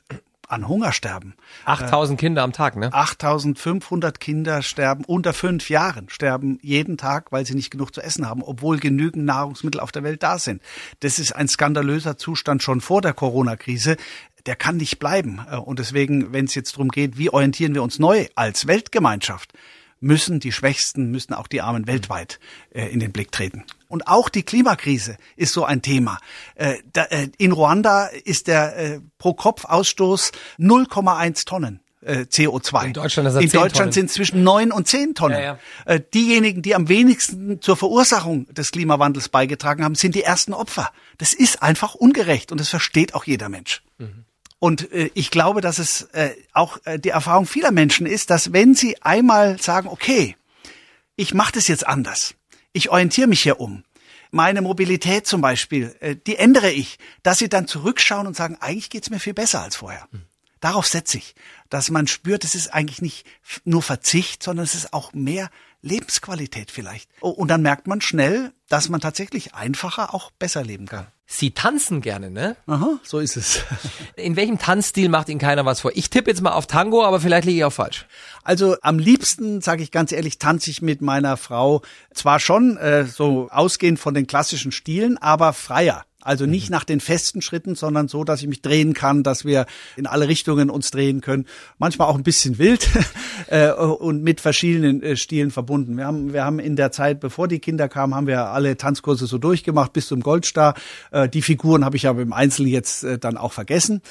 an 0.50 0.68
Hunger 0.68 0.92
sterben. 0.92 1.36
8000 1.66 2.20
äh, 2.20 2.26
Kinder 2.26 2.42
am 2.42 2.54
Tag, 2.54 2.76
ne? 2.76 2.92
8500 2.92 4.20
Kinder 4.20 4.64
sterben 4.64 5.06
unter 5.06 5.34
fünf 5.34 5.70
Jahren, 5.70 6.10
sterben 6.10 6.58
jeden 6.64 6.98
Tag, 6.98 7.32
weil 7.32 7.46
sie 7.46 7.54
nicht 7.54 7.70
genug 7.70 7.94
zu 7.94 8.02
essen 8.02 8.28
haben, 8.28 8.42
obwohl 8.42 8.80
genügend 8.80 9.26
Nahrungsmittel 9.26 9.80
auf 9.80 9.92
der 9.92 10.04
Welt 10.04 10.24
da 10.24 10.40
sind. 10.40 10.62
Das 11.02 11.20
ist 11.20 11.36
ein 11.36 11.48
skandalöser 11.48 12.18
Zustand 12.18 12.64
schon 12.64 12.82
vor 12.82 13.02
der 13.02 13.14
Corona-Krise. 13.14 13.96
Der 14.50 14.56
kann 14.56 14.78
nicht 14.78 14.98
bleiben. 14.98 15.46
Äh, 15.52 15.58
und 15.58 15.78
deswegen, 15.78 16.34
wenn 16.34 16.46
es 16.46 16.56
jetzt 16.56 16.74
darum 16.74 16.90
geht, 16.90 17.20
wie 17.20 17.30
orientieren 17.30 17.76
wir 17.76 17.84
uns 17.84 18.00
neu 18.00 18.26
als 18.34 18.66
Weltgemeinschaft, 18.66 19.54
müssen 20.00 20.40
die 20.40 20.52
Schwächsten, 20.52 21.12
müssen 21.12 21.36
auch 21.36 21.46
die 21.46 21.62
Armen 21.62 21.86
weltweit 21.86 22.40
äh, 22.74 22.88
in 22.88 23.00
den 23.00 23.12
Blick 23.12 23.32
treten. 23.32 23.64
Und 23.88 24.08
auch 24.08 24.28
die 24.28 24.42
Klimakrise 24.42 25.18
ist 25.36 25.54
so 25.54 25.66
ein 25.66 25.84
Thema. 25.84 26.18
Äh, 26.56 26.78
da, 26.94 27.04
äh, 27.04 27.28
in 27.38 27.52
Ruanda 27.52 28.08
ist 28.08 28.48
der 28.48 28.76
äh, 28.76 29.00
Pro-Kopf-Ausstoß 29.20 30.32
0,1 30.58 31.46
Tonnen. 31.46 31.80
Äh, 32.02 32.22
CO2. 32.22 32.86
In 32.86 32.94
Deutschland, 32.94 33.44
In 33.44 33.52
Deutschland 33.52 33.94
sind 33.94 34.10
zwischen 34.10 34.42
neun 34.42 34.72
und 34.72 34.88
zehn 34.88 35.14
Tonnen. 35.14 35.40
Ja, 35.40 35.60
ja. 35.86 36.00
Diejenigen, 36.00 36.64
die 36.64 36.74
am 36.74 36.90
wenigsten 36.90 37.62
zur 37.62 37.78
Verursachung 37.78 38.52
des 38.52 38.72
Klimawandels 38.72 39.30
beigetragen 39.30 39.84
haben, 39.84 39.94
sind 39.94 40.16
die 40.16 40.24
ersten 40.24 40.54
Opfer. 40.54 40.92
Das 41.20 41.36
ist 41.36 41.62
einfach 41.62 41.94
ungerecht 41.94 42.52
und 42.52 42.60
das 42.60 42.70
versteht 42.70 43.14
auch 43.14 43.26
jeder 43.26 43.50
Mensch. 43.50 43.84
Mhm. 44.00 44.26
Und 44.60 44.92
äh, 44.92 45.10
ich 45.14 45.32
glaube, 45.32 45.62
dass 45.62 45.80
es 45.80 46.04
äh, 46.14 46.32
auch 46.54 46.78
äh, 46.86 47.00
die 47.00 47.10
Erfahrung 47.10 47.46
vieler 47.46 47.72
Menschen 47.72 48.06
ist, 48.06 48.30
dass 48.30 48.54
wenn 48.54 48.76
sie 48.76 49.02
einmal 49.02 49.60
sagen, 49.62 49.88
okay, 49.88 50.36
ich 51.16 51.34
mache 51.34 51.54
das 51.54 51.68
jetzt 51.68 51.88
anders, 51.88 52.36
ich 52.74 52.90
orientiere 52.90 53.28
mich 53.28 53.42
hier 53.42 53.60
um, 53.60 53.84
meine 54.32 54.62
Mobilität 54.62 55.26
zum 55.26 55.42
Beispiel, 55.42 55.96
äh, 56.02 56.16
die 56.16 56.36
ändere 56.36 56.72
ich, 56.72 57.00
dass 57.24 57.40
sie 57.40 57.50
dann 57.50 57.68
zurückschauen 57.68 58.28
und 58.28 58.36
sagen, 58.36 58.58
eigentlich 58.60 58.90
geht's 58.90 59.10
mir 59.10 59.20
viel 59.20 59.34
besser 59.34 59.62
als 59.62 59.78
vorher. 59.78 60.08
Hm. 60.12 60.29
Darauf 60.60 60.88
setze 60.88 61.18
ich, 61.18 61.36
dass 61.70 61.90
man 61.90 62.08
spürt, 62.08 62.44
es 62.44 62.56
ist 62.56 62.74
eigentlich 62.74 63.02
nicht 63.02 63.26
nur 63.64 63.82
Verzicht, 63.82 64.44
sondern 64.44 64.66
es 64.66 64.76
ist 64.76 64.94
auch 64.94 65.14
mehr 65.14 65.50
Lebensqualität 65.82 66.72
vielleicht. 66.72 67.10
Oh, 67.22 67.30
und 67.30 67.48
dann 67.48 67.62
merkt 67.62 67.88
man 67.88 68.02
schnell, 68.02 68.52
dass 68.68 68.90
man 68.90 69.00
tatsächlich 69.00 69.54
einfacher 69.56 70.14
auch 70.14 70.32
besser 70.32 70.64
leben 70.64 70.88
kann. 70.88 71.08
Sie 71.32 71.52
tanzen 71.52 72.02
gerne, 72.02 72.32
ne? 72.32 72.56
Aha, 72.66 73.00
so 73.04 73.20
ist 73.20 73.38
es. 73.38 73.62
In 74.16 74.36
welchem 74.36 74.58
Tanzstil 74.58 75.10
macht 75.10 75.30
Ihnen 75.30 75.40
keiner 75.40 75.64
was 75.64 75.80
vor? 75.82 75.92
Ich 75.94 76.10
tippe 76.10 76.32
jetzt 76.32 76.42
mal 76.42 76.54
auf 76.54 76.66
Tango, 76.66 77.06
aber 77.06 77.20
vielleicht 77.20 77.46
liege 77.46 77.60
ich 77.60 77.64
auch 77.66 77.72
falsch. 77.72 78.08
Also 78.44 78.76
am 78.82 78.98
liebsten, 78.98 79.62
sage 79.62 79.84
ich 79.84 79.92
ganz 79.92 80.12
ehrlich, 80.12 80.40
tanze 80.40 80.72
ich 80.72 80.82
mit 80.82 81.02
meiner 81.02 81.38
Frau 81.38 81.84
zwar 82.14 82.40
schon 82.40 82.78
äh, 82.78 83.06
so 83.06 83.48
ausgehend 83.52 84.00
von 84.00 84.16
den 84.16 84.26
klassischen 84.26 84.72
Stilen, 84.72 85.20
aber 85.20 85.54
freier. 85.54 86.04
Also 86.30 86.46
nicht 86.46 86.70
mhm. 86.70 86.74
nach 86.74 86.84
den 86.84 87.00
festen 87.00 87.42
Schritten, 87.42 87.74
sondern 87.74 88.08
so, 88.08 88.24
dass 88.24 88.42
ich 88.42 88.48
mich 88.48 88.62
drehen 88.62 88.94
kann, 88.94 89.24
dass 89.24 89.46
wir 89.46 89.66
in 89.96 90.06
alle 90.06 90.28
Richtungen 90.28 90.70
uns 90.70 90.92
drehen 90.92 91.22
können. 91.22 91.48
Manchmal 91.80 92.08
auch 92.08 92.16
ein 92.16 92.22
bisschen 92.22 92.60
wild 92.60 92.88
äh, 93.48 93.72
und 93.72 94.22
mit 94.22 94.40
verschiedenen 94.40 95.02
äh, 95.02 95.16
Stilen 95.16 95.50
verbunden. 95.50 95.98
Wir 95.98 96.06
haben, 96.06 96.32
wir 96.32 96.46
haben 96.46 96.60
in 96.60 96.76
der 96.76 96.92
Zeit, 96.92 97.20
bevor 97.20 97.48
die 97.48 97.58
Kinder 97.58 97.90
kamen, 97.90 98.14
haben 98.14 98.28
wir 98.28 98.46
alle 98.46 98.78
Tanzkurse 98.78 99.26
so 99.26 99.40
durchgemacht 99.40 99.92
bis 99.92 100.06
zum 100.06 100.22
Goldstar. 100.22 100.76
Äh, 101.10 101.28
die 101.30 101.42
Figuren 101.42 101.84
habe 101.84 101.98
ich 101.98 102.06
aber 102.06 102.22
im 102.22 102.32
Einzelnen 102.32 102.70
jetzt 102.70 103.04
dann 103.22 103.36
auch 103.36 103.54
vergessen. 103.54 104.04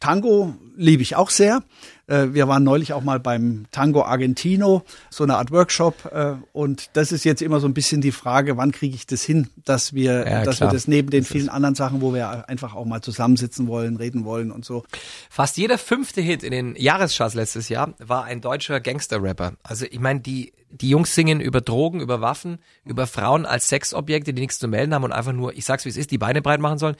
Tango 0.00 0.54
liebe 0.76 1.02
ich 1.02 1.14
auch 1.14 1.28
sehr. 1.30 1.62
Äh, 2.06 2.28
wir 2.32 2.48
waren 2.48 2.64
neulich 2.64 2.92
auch 2.94 3.02
mal 3.02 3.20
beim 3.20 3.66
Tango 3.70 4.02
Argentino, 4.02 4.82
so 5.10 5.24
eine 5.24 5.36
Art 5.36 5.50
Workshop. 5.52 6.10
Äh, 6.12 6.34
und 6.52 6.88
das 6.94 7.12
ist 7.12 7.24
jetzt 7.24 7.42
immer 7.42 7.60
so 7.60 7.68
ein 7.68 7.74
bisschen 7.74 8.00
die 8.00 8.10
Frage, 8.10 8.56
wann 8.56 8.72
kriege 8.72 8.94
ich 8.94 9.06
das 9.06 9.22
hin, 9.22 9.48
dass 9.64 9.92
wir, 9.92 10.26
Ja, 10.26 10.42
dass 10.42 10.56
klar. 10.56 10.70
wir 10.70 10.72
das 10.72 10.88
neben 10.88 11.10
den 11.10 11.24
vielen 11.24 11.50
anderen 11.50 11.74
Sachen, 11.74 12.00
wo 12.00 12.14
wir 12.14 12.48
einfach 12.48 12.74
auch 12.74 12.86
mal 12.86 13.02
zusammensitzen 13.02 13.68
wollen, 13.68 13.96
reden 13.96 14.24
wollen 14.24 14.50
und 14.50 14.64
so. 14.64 14.84
Fast 15.28 15.58
jeder 15.58 15.78
fünfte 15.78 16.20
Hit 16.22 16.42
in 16.42 16.50
den 16.50 16.76
Jahrescharts 16.76 17.34
letztes 17.34 17.68
Jahr 17.68 17.94
war 17.98 18.24
ein 18.24 18.40
deutscher 18.40 18.80
Gangster-Rapper. 18.80 19.52
Also 19.62 19.84
ich 19.88 20.00
meine, 20.00 20.20
die, 20.20 20.52
die 20.70 20.88
Jungs 20.88 21.14
singen 21.14 21.40
über 21.40 21.60
Drogen, 21.60 22.00
über 22.00 22.22
Waffen, 22.22 22.58
über 22.86 23.06
Frauen 23.06 23.44
als 23.44 23.68
Sexobjekte, 23.68 24.32
die 24.32 24.40
nichts 24.40 24.58
zu 24.58 24.66
melden 24.66 24.94
haben 24.94 25.04
und 25.04 25.12
einfach 25.12 25.32
nur, 25.32 25.52
ich 25.54 25.66
sag's 25.66 25.84
wie 25.84 25.90
es 25.90 25.96
ist, 25.98 26.10
die 26.10 26.18
Beine 26.18 26.40
breit 26.42 26.60
machen 26.60 26.78
sollen. 26.78 26.96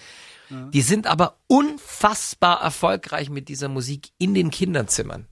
Die 0.72 0.82
sind 0.82 1.06
aber 1.06 1.36
unfassbar 1.46 2.60
erfolgreich 2.62 3.30
mit 3.30 3.48
dieser 3.48 3.68
Musik 3.68 4.10
in 4.18 4.34
den 4.34 4.50
Kinderzimmern. 4.50 5.26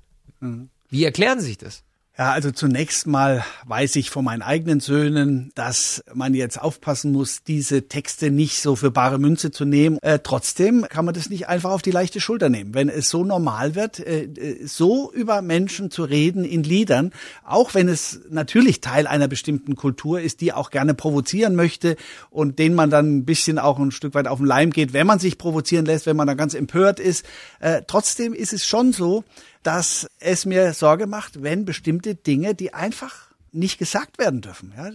Wie 0.89 1.05
erklären 1.05 1.41
Sie 1.41 1.47
sich 1.47 1.59
das? 1.59 1.83
Ja, 2.21 2.33
also 2.33 2.51
zunächst 2.51 3.07
mal 3.07 3.45
weiß 3.67 3.95
ich 3.95 4.11
von 4.11 4.25
meinen 4.25 4.43
eigenen 4.43 4.81
Söhnen, 4.81 5.53
dass 5.55 6.03
man 6.13 6.35
jetzt 6.35 6.61
aufpassen 6.61 7.13
muss, 7.13 7.45
diese 7.45 7.87
Texte 7.87 8.33
nicht 8.33 8.61
so 8.61 8.75
für 8.75 8.91
bare 8.91 9.21
Münze 9.21 9.53
zu 9.53 9.65
nehmen. 9.65 9.99
Äh, 10.03 10.19
trotzdem 10.21 10.85
kann 10.89 11.05
man 11.05 11.15
das 11.15 11.31
nicht 11.31 11.47
einfach 11.47 11.71
auf 11.71 11.81
die 11.81 11.93
leichte 11.93 12.21
Schulter 12.21 12.49
nehmen. 12.49 12.75
Wenn 12.75 12.89
es 12.89 13.09
so 13.09 13.23
normal 13.23 13.77
wird, 13.77 14.01
äh, 14.01 14.25
äh, 14.25 14.67
so 14.67 15.13
über 15.13 15.43
Menschen 15.43 15.93
zu 15.93 16.03
reden 16.03 16.45
in 16.45 16.65
Liedern, 16.65 17.13
auch 17.45 17.75
wenn 17.75 17.89
es 17.89 18.19
natürlich 18.31 18.81
Teil 18.81 19.07
einer 19.07 19.29
bestimmten 19.29 19.77
Kultur 19.77 20.21
ist, 20.21 20.41
die 20.41 20.53
auch 20.53 20.71
gerne 20.71 20.95
provozieren 20.95 21.55
möchte 21.55 21.95
und 22.31 22.59
denen 22.59 22.75
man 22.75 22.91
dann 22.91 23.19
ein 23.19 23.27
bisschen 23.27 23.61
auch 23.61 23.79
ein 23.79 23.93
Stück 23.93 24.15
weit 24.15 24.27
auf 24.27 24.39
den 24.39 24.47
Leim 24.47 24.73
geht, 24.73 24.93
wenn 24.93 25.07
man 25.07 25.21
sich 25.21 25.39
provozieren 25.39 25.87
lässt, 25.87 26.07
wenn 26.07 26.17
man 26.17 26.27
dann 26.27 26.37
ganz 26.37 26.55
empört 26.55 26.99
ist. 26.99 27.25
Äh, 27.61 27.83
trotzdem 27.87 28.35
ist 28.35 28.53
es 28.53 28.67
schon 28.67 28.93
so, 28.93 29.23
dass 29.63 30.09
es 30.21 30.47
mir 30.47 30.73
Sorge 30.73 31.07
macht, 31.07 31.43
wenn 31.43 31.65
bestimmte 31.65 32.15
Dinge, 32.15 32.55
die 32.55 32.75
einfach 32.75 33.29
nicht 33.53 33.79
gesagt 33.79 34.19
werden 34.19 34.41
dürfen, 34.41 34.73
ja, 34.77 34.91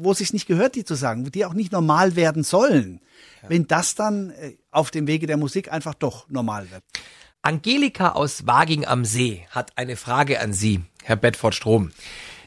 wo 0.00 0.10
es 0.12 0.18
sich 0.18 0.32
nicht 0.32 0.46
gehört, 0.46 0.74
die 0.74 0.84
zu 0.84 0.94
sagen, 0.94 1.30
die 1.30 1.44
auch 1.44 1.54
nicht 1.54 1.72
normal 1.72 2.16
werden 2.16 2.42
sollen, 2.42 3.00
wenn 3.46 3.66
das 3.66 3.94
dann 3.94 4.30
äh, 4.30 4.56
auf 4.70 4.90
dem 4.90 5.06
Wege 5.06 5.26
der 5.26 5.36
Musik 5.36 5.72
einfach 5.72 5.94
doch 5.94 6.28
normal 6.28 6.70
wird. 6.70 6.82
Angelika 7.42 8.10
aus 8.10 8.46
Waging 8.46 8.84
am 8.84 9.04
See 9.04 9.46
hat 9.50 9.72
eine 9.76 9.96
Frage 9.96 10.40
an 10.40 10.52
Sie, 10.52 10.80
Herr 11.04 11.16
Bedford 11.16 11.54
Strom. 11.54 11.92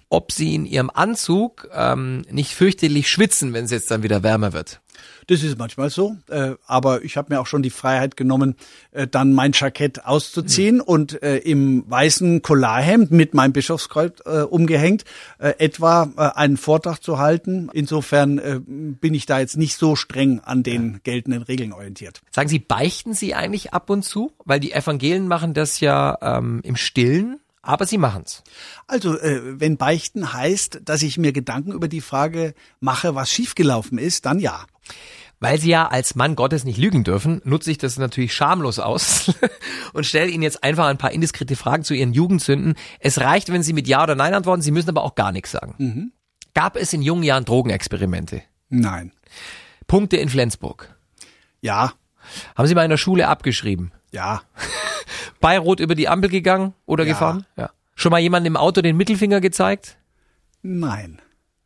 Ob 0.09 0.33
Sie 0.33 0.53
in 0.53 0.65
Ihrem 0.65 0.89
Anzug 0.89 1.69
ähm, 1.73 2.23
nicht 2.29 2.53
fürchterlich 2.53 3.09
schwitzen, 3.09 3.53
wenn 3.53 3.65
es 3.65 3.71
jetzt 3.71 3.89
dann 3.89 4.03
wieder 4.03 4.23
wärmer 4.23 4.51
wird. 4.51 4.81
Das 5.27 5.43
ist 5.43 5.57
manchmal 5.57 5.89
so, 5.89 6.17
äh, 6.29 6.51
aber 6.65 7.03
ich 7.03 7.17
habe 7.17 7.33
mir 7.33 7.41
auch 7.41 7.47
schon 7.47 7.63
die 7.63 7.69
Freiheit 7.69 8.17
genommen, 8.17 8.55
äh, 8.91 9.07
dann 9.07 9.33
mein 9.33 9.51
Jackett 9.53 10.05
auszuziehen 10.05 10.81
und 10.81 11.21
äh, 11.21 11.37
im 11.37 11.89
weißen 11.89 12.41
Collarhemd 12.41 13.11
mit 13.11 13.33
meinem 13.33 13.53
Bischofskreuz 13.53 14.19
äh, 14.25 14.41
umgehängt 14.41 15.05
äh, 15.39 15.53
etwa 15.57 16.09
äh, 16.17 16.21
einen 16.37 16.57
Vortrag 16.57 16.99
zu 16.99 17.19
halten. 17.19 17.69
Insofern 17.73 18.37
äh, 18.37 18.59
bin 18.65 19.13
ich 19.13 19.25
da 19.25 19.39
jetzt 19.39 19.57
nicht 19.57 19.77
so 19.77 19.95
streng 19.95 20.39
an 20.39 20.63
den 20.63 21.01
geltenden 21.03 21.43
Regeln 21.43 21.73
orientiert. 21.73 22.21
Sagen 22.31 22.49
Sie, 22.49 22.59
beichten 22.59 23.13
Sie 23.13 23.35
eigentlich 23.35 23.73
ab 23.73 23.89
und 23.89 24.03
zu? 24.03 24.31
Weil 24.45 24.59
die 24.59 24.71
Evangelien 24.71 25.27
machen 25.27 25.53
das 25.53 25.79
ja 25.79 26.17
ähm, 26.21 26.61
im 26.63 26.75
Stillen, 26.75 27.40
aber 27.61 27.85
sie 27.85 27.97
machen's. 27.97 28.43
Also, 28.87 29.17
äh, 29.17 29.59
wenn 29.59 29.77
Beichten 29.77 30.33
heißt, 30.33 30.81
dass 30.85 31.01
ich 31.01 31.17
mir 31.17 31.31
Gedanken 31.31 31.71
über 31.71 31.87
die 31.87 32.01
Frage 32.01 32.53
mache, 32.79 33.15
was 33.15 33.29
schiefgelaufen 33.29 33.97
ist, 33.97 34.25
dann 34.25 34.39
ja. 34.39 34.65
Weil 35.39 35.59
Sie 35.59 35.71
ja 35.71 35.87
als 35.87 36.13
Mann 36.13 36.35
Gottes 36.35 36.65
nicht 36.65 36.77
lügen 36.77 37.03
dürfen, 37.03 37.41
nutze 37.45 37.71
ich 37.71 37.79
das 37.79 37.97
natürlich 37.97 38.31
schamlos 38.33 38.77
aus 38.77 39.33
und 39.93 40.05
stelle 40.05 40.29
Ihnen 40.29 40.43
jetzt 40.43 40.63
einfach 40.63 40.85
ein 40.85 40.99
paar 40.99 41.11
indiskrete 41.11 41.55
Fragen 41.55 41.83
zu 41.83 41.95
Ihren 41.95 42.13
Jugendsünden. 42.13 42.75
Es 42.99 43.19
reicht, 43.19 43.51
wenn 43.51 43.63
Sie 43.63 43.73
mit 43.73 43.87
Ja 43.87 44.03
oder 44.03 44.13
Nein 44.13 44.35
antworten, 44.35 44.61
Sie 44.61 44.69
müssen 44.69 44.89
aber 44.89 45.03
auch 45.03 45.15
gar 45.15 45.31
nichts 45.31 45.49
sagen. 45.49 46.11
Gab 46.53 46.75
es 46.75 46.93
in 46.93 47.01
jungen 47.01 47.23
Jahren 47.23 47.45
Drogenexperimente? 47.45 48.43
Nein. 48.69 49.13
Punkte 49.87 50.17
in 50.17 50.29
Flensburg? 50.29 50.95
Ja. 51.59 51.93
Haben 52.55 52.67
Sie 52.67 52.75
mal 52.75 52.83
in 52.83 52.91
der 52.91 52.97
Schule 52.97 53.27
abgeschrieben? 53.27 53.91
Ja. 54.11 54.43
Bei 55.41 55.57
Rot 55.59 55.79
über 55.81 55.95
die 55.95 56.07
Ampel 56.07 56.29
gegangen 56.29 56.73
oder 56.85 57.03
Ja. 57.03 57.11
gefahren? 57.13 57.45
Ja. 57.57 57.71
Schon 57.95 58.11
mal 58.11 58.19
jemand 58.19 58.47
im 58.47 58.55
Auto 58.55 58.81
den 58.81 58.95
Mittelfinger 58.95 59.41
gezeigt? 59.41 59.97
Nein. 60.61 61.19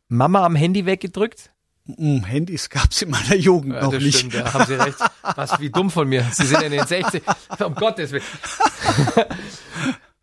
Mama 0.08 0.44
am 0.44 0.56
Handy 0.56 0.86
weggedrückt? 0.86 1.50
Hm, 1.86 2.24
Handys 2.24 2.68
gab's 2.68 3.02
in 3.02 3.10
meiner 3.10 3.36
Jugend 3.36 3.74
Ja, 3.74 3.82
noch 3.84 3.92
das 3.92 4.02
nicht. 4.02 4.18
stimmt, 4.18 4.34
da 4.34 4.52
haben 4.52 4.64
Sie 4.66 4.74
recht. 4.74 4.98
Was, 5.36 5.60
wie 5.60 5.70
dumm 5.70 5.90
von 5.90 6.08
mir. 6.08 6.26
Sie 6.32 6.44
sind 6.46 6.62
in 6.62 6.72
den 6.72 6.84
60. 6.86 7.22
Um 7.64 7.74
Gottes 7.76 8.10
Willen. 8.10 8.24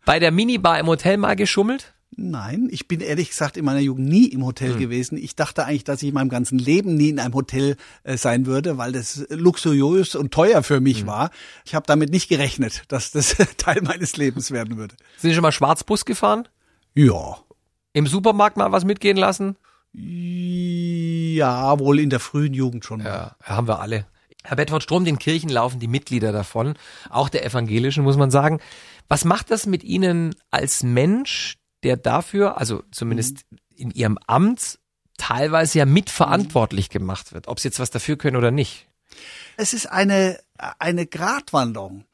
Bei 0.04 0.18
der 0.18 0.30
Minibar 0.30 0.78
im 0.78 0.86
Hotel 0.86 1.16
mal 1.16 1.34
geschummelt? 1.36 1.93
Nein, 2.16 2.68
ich 2.70 2.86
bin 2.86 3.00
ehrlich 3.00 3.30
gesagt 3.30 3.56
in 3.56 3.64
meiner 3.64 3.80
Jugend 3.80 4.08
nie 4.08 4.26
im 4.26 4.44
Hotel 4.44 4.72
Hm. 4.74 4.78
gewesen. 4.78 5.18
Ich 5.18 5.34
dachte 5.36 5.64
eigentlich, 5.64 5.84
dass 5.84 6.02
ich 6.02 6.08
in 6.10 6.14
meinem 6.14 6.28
ganzen 6.28 6.58
Leben 6.58 6.96
nie 6.96 7.08
in 7.08 7.18
einem 7.18 7.34
Hotel 7.34 7.76
äh, 8.04 8.16
sein 8.16 8.46
würde, 8.46 8.78
weil 8.78 8.92
das 8.92 9.26
luxuriös 9.30 10.14
und 10.14 10.32
teuer 10.32 10.62
für 10.62 10.80
mich 10.80 11.00
Hm. 11.00 11.06
war. 11.08 11.30
Ich 11.64 11.74
habe 11.74 11.86
damit 11.86 12.10
nicht 12.10 12.28
gerechnet, 12.28 12.84
dass 12.88 13.10
das 13.10 13.36
Teil 13.56 13.82
meines 13.82 14.16
Lebens 14.16 14.50
werden 14.50 14.76
würde. 14.76 14.94
Sind 15.18 15.30
Sie 15.30 15.34
schon 15.34 15.42
mal 15.42 15.52
Schwarzbus 15.52 16.04
gefahren? 16.04 16.46
Ja. 16.94 17.38
Im 17.92 18.06
Supermarkt 18.06 18.56
mal 18.56 18.70
was 18.72 18.84
mitgehen 18.84 19.16
lassen? 19.16 19.56
Ja, 19.92 21.78
wohl 21.78 22.00
in 22.00 22.10
der 22.10 22.20
frühen 22.20 22.54
Jugend 22.54 22.84
schon. 22.84 23.00
Ja, 23.00 23.36
haben 23.42 23.68
wir 23.68 23.80
alle. 23.80 24.06
Herr 24.42 24.56
Bedford 24.56 24.82
Strom, 24.82 25.04
den 25.04 25.18
Kirchen 25.18 25.48
laufen 25.48 25.80
die 25.80 25.86
Mitglieder 25.88 26.30
davon, 26.32 26.74
auch 27.08 27.28
der 27.28 27.46
evangelischen, 27.46 28.04
muss 28.04 28.16
man 28.16 28.30
sagen. 28.30 28.60
Was 29.08 29.24
macht 29.24 29.50
das 29.50 29.66
mit 29.66 29.84
Ihnen 29.84 30.34
als 30.50 30.82
Mensch, 30.82 31.56
der 31.84 31.96
dafür, 31.96 32.58
also 32.58 32.82
zumindest 32.90 33.44
in 33.76 33.90
Ihrem 33.90 34.18
Amt, 34.26 34.78
teilweise 35.16 35.78
ja 35.78 35.86
mitverantwortlich 35.86 36.90
gemacht 36.90 37.32
wird, 37.32 37.46
ob 37.48 37.60
Sie 37.60 37.68
jetzt 37.68 37.78
was 37.78 37.90
dafür 37.90 38.16
können 38.16 38.36
oder 38.36 38.50
nicht? 38.50 38.88
Es 39.56 39.72
ist 39.72 39.86
eine, 39.86 40.40
eine 40.78 41.06
Gratwanderung 41.06 42.04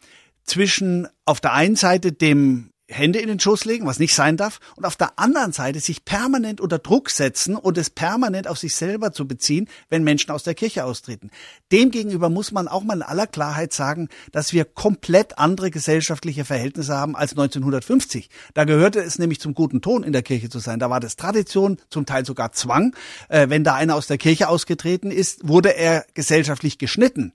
zwischen 0.44 1.08
auf 1.24 1.40
der 1.40 1.52
einen 1.54 1.76
Seite 1.76 2.12
dem 2.12 2.72
Hände 2.90 3.20
in 3.20 3.28
den 3.28 3.40
Schoß 3.40 3.64
legen, 3.64 3.86
was 3.86 3.98
nicht 3.98 4.14
sein 4.14 4.36
darf, 4.36 4.60
und 4.76 4.84
auf 4.84 4.96
der 4.96 5.18
anderen 5.18 5.52
Seite 5.52 5.80
sich 5.80 6.04
permanent 6.04 6.60
unter 6.60 6.78
Druck 6.78 7.10
setzen 7.10 7.56
und 7.56 7.78
es 7.78 7.90
permanent 7.90 8.48
auf 8.48 8.58
sich 8.58 8.74
selber 8.74 9.12
zu 9.12 9.26
beziehen, 9.26 9.68
wenn 9.88 10.02
Menschen 10.02 10.30
aus 10.30 10.42
der 10.42 10.54
Kirche 10.54 10.84
austreten. 10.84 11.30
Demgegenüber 11.72 12.28
muss 12.30 12.52
man 12.52 12.68
auch 12.68 12.82
mal 12.82 12.96
in 12.96 13.02
aller 13.02 13.26
Klarheit 13.26 13.72
sagen, 13.72 14.08
dass 14.32 14.52
wir 14.52 14.64
komplett 14.64 15.38
andere 15.38 15.70
gesellschaftliche 15.70 16.44
Verhältnisse 16.44 16.96
haben 16.96 17.16
als 17.16 17.32
1950. 17.32 18.28
Da 18.54 18.64
gehörte 18.64 19.00
es 19.00 19.18
nämlich 19.18 19.40
zum 19.40 19.54
guten 19.54 19.80
Ton, 19.80 20.02
in 20.02 20.12
der 20.12 20.22
Kirche 20.22 20.48
zu 20.48 20.58
sein. 20.58 20.78
Da 20.78 20.90
war 20.90 21.00
das 21.00 21.16
Tradition, 21.16 21.78
zum 21.90 22.06
Teil 22.06 22.26
sogar 22.26 22.52
Zwang. 22.52 22.94
Äh, 23.28 23.48
wenn 23.48 23.64
da 23.64 23.74
einer 23.74 23.94
aus 23.94 24.06
der 24.06 24.18
Kirche 24.18 24.48
ausgetreten 24.48 25.10
ist, 25.10 25.46
wurde 25.46 25.76
er 25.76 26.04
gesellschaftlich 26.14 26.78
geschnitten. 26.78 27.32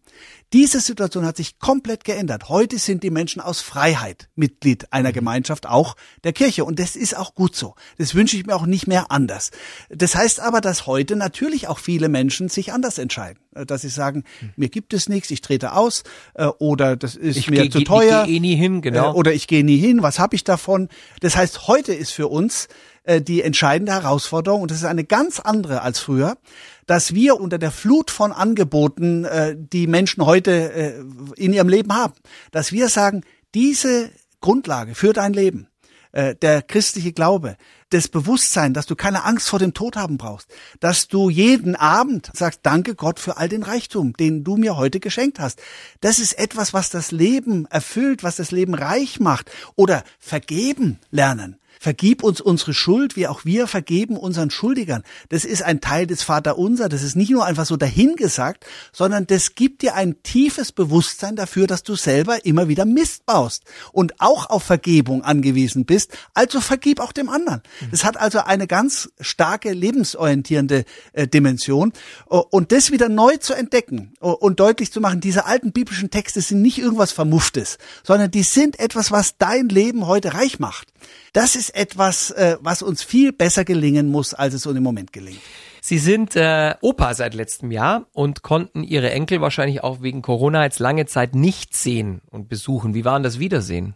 Diese 0.54 0.80
Situation 0.80 1.26
hat 1.26 1.36
sich 1.38 1.60
komplett 1.60 2.04
geändert. 2.06 2.48
Heute 2.50 2.78
sind 2.78 3.04
die 3.04 3.10
Menschen 3.10 3.42
aus 3.42 3.60
Freiheit 3.62 4.30
Mitglied 4.36 4.94
einer 4.94 5.12
Gemeinschaft, 5.12 5.66
auch 5.66 5.96
der 6.24 6.32
Kirche. 6.34 6.64
Und 6.64 6.80
das 6.80 6.96
ist 6.96 7.18
auch 7.18 7.36
gut 7.36 7.56
so. 7.56 7.76
Das 7.98 8.16
wünsche 8.16 8.38
ich 8.38 8.46
mir 8.46 8.56
auch 8.56 8.66
nicht 8.66 8.88
mehr 8.88 9.12
anders. 9.12 9.52
Das 9.90 10.16
heißt 10.16 10.40
aber, 10.40 10.62
dass 10.62 10.86
heute 10.88 11.16
natürlich 11.16 11.68
auch 11.68 11.80
viele 11.80 12.08
Menschen 12.10 12.48
sich 12.48 12.72
anders 12.72 12.98
entscheiden. 13.00 13.40
Äh, 13.56 13.66
Dass 13.66 13.82
sie 13.82 13.90
sagen, 13.90 14.24
mir 14.56 14.70
gibt 14.70 14.94
es 14.94 15.10
nichts, 15.10 15.30
ich 15.32 15.42
trete 15.42 15.74
aus, 15.74 16.04
äh, 16.36 16.46
oder 16.46 16.96
das 16.96 17.16
ist 17.16 17.36
Ich 17.38 17.50
mir 17.50 17.64
geh- 17.64 17.70
zu 17.70 17.82
teuer. 17.84 18.22
ich 18.22 18.28
geh 18.30 18.36
eh 18.38 18.40
nie 18.40 18.56
hin, 18.56 18.82
genau. 18.82 19.12
Äh, 19.12 19.16
Oder 19.16 19.34
ich 19.34 19.48
gehe 19.48 19.64
nie 19.66 19.78
hin, 19.78 20.04
was 20.04 20.20
habe 20.20 20.36
ich 20.36 20.44
davon? 20.44 20.90
Das 21.22 21.36
heißt, 21.36 21.68
heute 21.68 21.94
ist 21.94 22.12
für 22.12 22.28
uns 22.28 22.68
äh, 23.06 23.22
die 23.22 23.42
entscheidende 23.42 23.94
Herausforderung, 23.94 24.64
und 24.64 24.72
das 24.72 24.80
ist 24.80 24.86
eine 24.86 25.04
ganz 25.04 25.40
andere 25.40 25.82
als 25.82 26.00
früher, 26.00 26.38
dass 26.86 27.14
wir 27.14 27.40
unter 27.40 27.58
der 27.58 27.72
Flut 27.72 28.12
von 28.12 28.32
Angeboten, 28.32 29.26
äh, 29.26 29.56
die 29.58 29.88
Menschen 29.88 30.26
heute 30.26 30.52
äh, 30.74 30.94
in 31.36 31.54
ihrem 31.54 31.70
Leben 31.70 31.94
haben, 31.96 32.14
dass 32.52 32.72
wir 32.72 32.90
sagen, 32.90 33.22
diese 33.54 34.12
Grundlage 34.42 34.96
für 34.96 35.14
dein 35.14 35.34
Leben, 35.34 35.68
äh, 36.12 36.36
der 36.36 36.62
christliche 36.62 37.14
Glaube, 37.14 37.58
das 37.96 38.10
Bewusstsein, 38.10 38.74
dass 38.74 38.86
du 38.86 38.96
keine 38.96 39.24
Angst 39.24 39.48
vor 39.48 39.60
dem 39.60 39.74
Tod 39.74 39.96
haben 39.96 40.18
brauchst, 40.18 40.50
dass 40.82 41.08
du 41.08 41.30
jeden 41.30 41.76
Abend 41.76 42.30
sagst, 42.34 42.60
danke 42.64 42.94
Gott 42.94 43.20
für 43.20 43.38
all 43.38 43.48
den 43.48 43.64
Reichtum, 43.64 44.14
den 44.14 44.44
du 44.44 44.58
mir 44.58 44.76
heute 44.76 45.00
geschenkt 45.00 45.40
hast. 45.40 45.62
Das 46.02 46.20
ist 46.20 46.34
etwas, 46.34 46.74
was 46.74 46.90
das 46.90 47.12
Leben 47.12 47.66
erfüllt, 47.68 48.24
was 48.24 48.36
das 48.36 48.52
Leben 48.52 48.74
reich 48.74 49.20
macht. 49.20 49.50
Oder 49.76 50.04
vergeben 50.20 51.00
lernen. 51.10 51.58
Vergib 51.80 52.24
uns 52.24 52.42
unsere 52.42 52.74
Schuld, 52.74 53.16
wie 53.16 53.28
auch 53.28 53.46
wir 53.46 53.68
vergeben 53.68 54.18
unseren 54.18 54.50
Schuldigern. 54.50 55.04
Das 55.30 55.46
ist 55.46 55.62
ein 55.62 55.82
Teil 55.82 56.08
des 56.08 56.24
Vaterunser. 56.24 56.90
Das 56.90 57.04
ist 57.04 57.16
nicht 57.16 57.30
nur 57.30 57.46
einfach 57.46 57.66
so 57.66 57.78
dahingesagt, 57.78 58.66
sondern 58.92 59.28
das 59.28 59.56
gibt 59.56 59.82
dir 59.82 59.96
ein 59.96 60.22
tiefes 60.24 60.72
Bewusstsein 60.72 61.36
dafür, 61.36 61.68
dass 61.68 61.84
du 61.84 61.96
selber 61.96 62.46
immer 62.46 62.68
wieder 62.68 62.86
Mist 62.86 63.26
baust 63.26 63.66
und 63.92 64.20
auch 64.20 64.50
auf 64.50 64.64
Vergebung 64.64 65.24
angewiesen 65.24 65.86
bist. 65.86 66.18
Also 66.34 66.62
vergib 66.62 67.00
auch 67.00 67.12
dem 67.12 67.30
anderen. 67.30 67.62
Es 67.92 68.04
hat 68.04 68.18
also 68.18 68.40
eine 68.40 68.68
ganz 68.68 69.10
starke 69.20 69.72
lebensorientierende 69.72 70.86
äh, 71.14 71.28
Dimension. 71.28 71.94
Und 72.28 72.72
das 72.72 72.92
wieder 72.92 73.10
neu 73.10 73.38
zu 73.38 73.54
entdecken 73.54 74.14
und 74.20 74.60
deutlich 74.60 74.92
zu 74.92 75.02
machen, 75.02 75.22
diese 75.22 75.46
alten 75.46 75.72
biblischen 75.72 76.10
Texte 76.10 76.42
sind 76.42 76.62
nicht 76.62 76.78
irgendwas 76.78 77.12
Vermufftes, 77.12 77.78
sondern 78.04 78.32
die 78.32 78.44
sind 78.44 78.80
etwas, 78.80 79.12
was 79.12 79.38
dein 79.38 79.70
Leben 79.70 80.08
heute 80.08 80.34
reich 80.34 80.60
macht. 80.60 80.88
Das 81.34 81.56
ist 81.56 81.76
etwas, 81.76 82.32
äh, 82.32 82.58
was 82.62 82.82
uns 82.82 83.04
viel 83.04 83.32
besser 83.32 83.66
gelingen 83.66 84.08
muss, 84.08 84.34
als 84.34 84.54
es 84.54 84.66
uns 84.66 84.78
im 84.78 84.84
Moment 84.84 85.12
gelingt. 85.14 85.42
Sie 85.82 86.00
sind 86.00 86.36
äh, 86.36 86.74
Opa 86.82 87.14
seit 87.14 87.36
letztem 87.36 87.72
Jahr 87.72 88.08
und 88.12 88.42
konnten 88.42 88.84
Ihre 88.84 89.12
Enkel 89.12 89.40
wahrscheinlich 89.42 89.84
auch 89.84 90.02
wegen 90.02 90.24
Corona 90.24 90.64
jetzt 90.64 90.80
lange 90.80 91.06
Zeit 91.06 91.36
nicht 91.36 91.76
sehen 91.76 92.22
und 92.32 92.50
besuchen. 92.50 92.96
Wie 92.96 93.06
waren 93.06 93.22
das 93.22 93.38
Wiedersehen? 93.38 93.94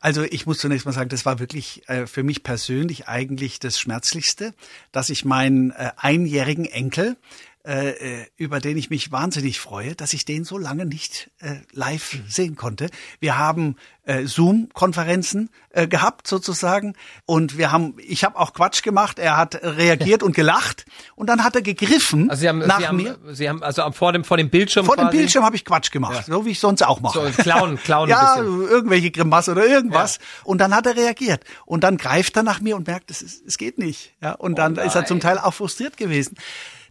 Also 0.00 0.22
ich 0.22 0.46
muss 0.46 0.58
zunächst 0.58 0.86
mal 0.86 0.92
sagen, 0.92 1.08
das 1.08 1.26
war 1.26 1.40
wirklich 1.40 1.88
äh, 1.88 2.06
für 2.06 2.22
mich 2.22 2.44
persönlich 2.44 3.08
eigentlich 3.08 3.58
das 3.58 3.80
Schmerzlichste, 3.80 4.54
dass 4.92 5.10
ich 5.10 5.24
meinen 5.24 5.72
äh, 5.72 5.90
einjährigen 5.96 6.66
Enkel 6.66 7.16
äh, 7.64 7.90
äh, 7.90 8.26
über 8.36 8.60
den 8.60 8.78
ich 8.78 8.88
mich 8.88 9.12
wahnsinnig 9.12 9.60
freue, 9.60 9.94
dass 9.94 10.12
ich 10.12 10.24
den 10.24 10.44
so 10.44 10.56
lange 10.56 10.86
nicht 10.86 11.30
äh, 11.40 11.56
live 11.72 12.14
mhm. 12.14 12.24
sehen 12.28 12.56
konnte. 12.56 12.88
Wir 13.20 13.36
haben 13.36 13.76
äh, 14.04 14.24
Zoom-Konferenzen 14.24 15.50
äh, 15.70 15.86
gehabt 15.86 16.26
sozusagen 16.28 16.94
und 17.26 17.58
wir 17.58 17.70
haben, 17.70 17.94
ich 17.98 18.24
habe 18.24 18.38
auch 18.38 18.54
Quatsch 18.54 18.82
gemacht. 18.82 19.18
Er 19.18 19.36
hat 19.36 19.60
reagiert 19.62 20.22
und 20.24 20.34
gelacht 20.34 20.86
und 21.14 21.28
dann 21.28 21.44
hat 21.44 21.56
er 21.56 21.62
gegriffen 21.62 22.30
also 22.30 22.40
Sie 22.40 22.48
haben, 22.48 22.60
nach 22.60 22.78
Sie 22.78 22.86
haben, 22.86 22.96
mir. 22.96 23.18
Sie 23.32 23.48
haben 23.48 23.62
also 23.62 23.90
vor 23.92 24.12
dem 24.12 24.24
vor 24.24 24.36
dem 24.36 24.50
Bildschirm 24.50 24.86
vor 24.86 24.96
dem 24.96 25.10
Bildschirm 25.10 25.44
habe 25.44 25.56
ich 25.56 25.64
Quatsch 25.64 25.90
gemacht, 25.90 26.28
ja. 26.28 26.34
so 26.34 26.46
wie 26.46 26.52
ich 26.52 26.60
sonst 26.60 26.82
auch 26.82 27.00
mache. 27.00 27.32
So 27.32 27.42
klauen, 27.42 27.76
klauen 27.76 28.08
ja, 28.08 28.36
irgendwelche 28.36 29.10
Grimasse 29.10 29.52
oder 29.52 29.66
irgendwas. 29.66 30.16
Ja. 30.16 30.22
Und 30.44 30.58
dann 30.58 30.74
hat 30.74 30.86
er 30.86 30.96
reagiert 30.96 31.44
und 31.66 31.84
dann 31.84 31.98
greift 31.98 32.36
er 32.36 32.44
nach 32.44 32.60
mir 32.60 32.76
und 32.76 32.86
merkt, 32.86 33.10
es, 33.10 33.20
es 33.20 33.58
geht 33.58 33.78
nicht. 33.78 34.14
Ja, 34.22 34.32
und 34.32 34.58
dann 34.58 34.78
oh 34.78 34.82
ist 34.82 34.94
er 34.94 35.04
zum 35.04 35.20
Teil 35.20 35.38
auch 35.38 35.54
frustriert 35.54 35.96
gewesen 35.96 36.36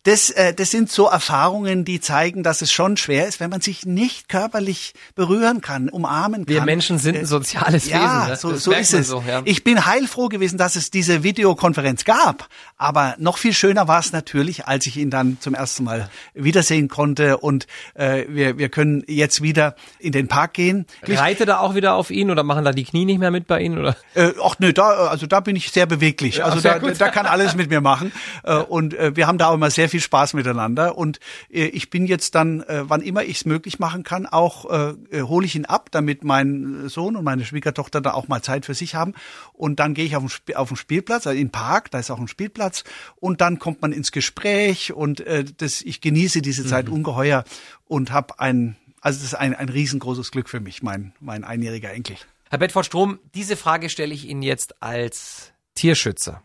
das, 0.07 0.29
äh, 0.29 0.53
das 0.53 0.71
sind 0.71 0.89
so 0.89 1.07
Erfahrungen, 1.07 1.83
die 1.83 1.99
zeigen, 1.99 2.41
dass 2.41 2.61
es 2.61 2.71
schon 2.71 2.95
schwer 2.95 3.27
ist, 3.27 3.41
wenn 3.41 3.49
man 3.49 3.59
sich 3.59 3.85
nicht 3.85 4.29
körperlich 4.29 4.93
berühren 5.15 5.59
kann, 5.59 5.89
umarmen 5.89 6.45
kann. 6.45 6.55
Wir 6.55 6.63
Menschen 6.63 6.97
sind 6.97 7.17
ein 7.17 7.23
äh, 7.23 7.25
soziales 7.25 7.89
ja, 7.89 7.97
Wesen. 7.97 8.29
Ja, 8.29 8.35
so, 8.37 8.55
so 8.55 8.71
ist 8.71 8.93
es. 8.93 9.09
So, 9.09 9.21
ja. 9.27 9.41
Ich 9.43 9.65
bin 9.65 9.85
heilfroh 9.85 10.29
gewesen, 10.29 10.57
dass 10.57 10.77
es 10.77 10.91
diese 10.91 11.23
Videokonferenz 11.23 12.05
gab. 12.05 12.47
Aber 12.77 13.15
noch 13.17 13.37
viel 13.37 13.51
schöner 13.51 13.89
war 13.89 13.99
es 13.99 14.13
natürlich, 14.13 14.65
als 14.65 14.87
ich 14.87 14.95
ihn 14.95 15.09
dann 15.09 15.39
zum 15.41 15.53
ersten 15.53 15.83
Mal 15.83 16.09
wiedersehen 16.33 16.87
konnte 16.87 17.39
und 17.39 17.67
äh, 17.95 18.23
wir, 18.29 18.57
wir 18.57 18.69
können 18.69 19.03
jetzt 19.07 19.41
wieder 19.41 19.75
in 19.99 20.13
den 20.13 20.29
Park 20.29 20.53
gehen. 20.53 20.85
Reitet 21.03 21.49
er 21.49 21.59
auch 21.59 21.75
wieder 21.75 21.95
auf 21.95 22.11
ihn 22.11 22.31
oder 22.31 22.43
machen 22.43 22.63
da 22.63 22.71
die 22.71 22.85
Knie 22.85 23.03
nicht 23.03 23.19
mehr 23.19 23.31
mit 23.31 23.45
bei 23.45 23.59
Ihnen? 23.59 23.77
Oder? 23.79 23.97
Äh, 24.13 24.31
ach 24.41 24.55
nö, 24.59 24.71
da, 24.71 25.07
also 25.07 25.27
da 25.27 25.41
bin 25.41 25.57
ich 25.57 25.69
sehr 25.71 25.85
beweglich. 25.85 26.45
Also 26.45 26.61
da, 26.61 26.79
da 26.79 27.09
kann 27.09 27.25
alles 27.25 27.55
mit 27.55 27.69
mir 27.69 27.81
machen. 27.81 28.13
Äh, 28.43 28.57
und 28.57 28.93
äh, 28.93 29.15
wir 29.15 29.25
haben 29.25 29.37
da 29.37 29.47
auch 29.47 29.55
immer 29.55 29.71
sehr 29.71 29.89
viel 29.89 29.96
viel 29.97 30.01
Spaß 30.01 30.33
miteinander. 30.35 30.97
Und 30.97 31.19
äh, 31.49 31.65
ich 31.65 31.89
bin 31.89 32.05
jetzt 32.05 32.35
dann, 32.35 32.61
äh, 32.61 32.83
wann 32.87 33.01
immer 33.01 33.23
ich 33.23 33.37
es 33.37 33.45
möglich 33.45 33.79
machen 33.79 34.03
kann, 34.03 34.27
auch 34.27 34.69
äh, 34.69 34.93
äh, 35.11 35.21
hole 35.23 35.45
ich 35.45 35.55
ihn 35.55 35.65
ab, 35.65 35.89
damit 35.91 36.23
mein 36.23 36.87
Sohn 36.87 37.15
und 37.15 37.23
meine 37.23 37.45
Schwiegertochter 37.45 37.99
da 37.99 38.13
auch 38.13 38.27
mal 38.27 38.41
Zeit 38.43 38.65
für 38.65 38.75
sich 38.75 38.93
haben. 38.93 39.13
Und 39.53 39.79
dann 39.79 39.93
gehe 39.95 40.05
ich 40.05 40.15
auf 40.15 40.23
den, 40.23 40.29
Sp 40.29 40.55
auf 40.55 40.67
den 40.67 40.77
Spielplatz, 40.77 41.25
also 41.25 41.37
in 41.37 41.47
den 41.47 41.51
Park, 41.51 41.89
da 41.91 41.99
ist 41.99 42.11
auch 42.11 42.19
ein 42.19 42.27
Spielplatz. 42.27 42.83
Und 43.15 43.41
dann 43.41 43.57
kommt 43.57 43.81
man 43.81 43.91
ins 43.91 44.11
Gespräch 44.11 44.93
und 44.93 45.21
äh, 45.21 45.43
das, 45.43 45.81
ich 45.81 46.01
genieße 46.01 46.41
diese 46.41 46.65
Zeit 46.65 46.87
mhm. 46.87 46.93
ungeheuer 46.93 47.43
und 47.85 48.11
habe 48.11 48.39
ein, 48.39 48.77
also 49.01 49.17
das 49.17 49.29
ist 49.29 49.35
ein, 49.35 49.55
ein 49.55 49.69
riesengroßes 49.69 50.31
Glück 50.31 50.49
für 50.49 50.59
mich, 50.59 50.83
mein, 50.83 51.13
mein 51.19 51.43
einjähriger 51.43 51.91
Enkel. 51.91 52.17
Herr 52.49 52.59
Bedford 52.59 52.85
Strom, 52.85 53.19
diese 53.33 53.57
Frage 53.57 53.89
stelle 53.89 54.13
ich 54.13 54.27
Ihnen 54.29 54.43
jetzt 54.43 54.81
als 54.81 55.51
Tierschützer. 55.75 56.43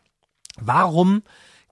Warum 0.57 1.23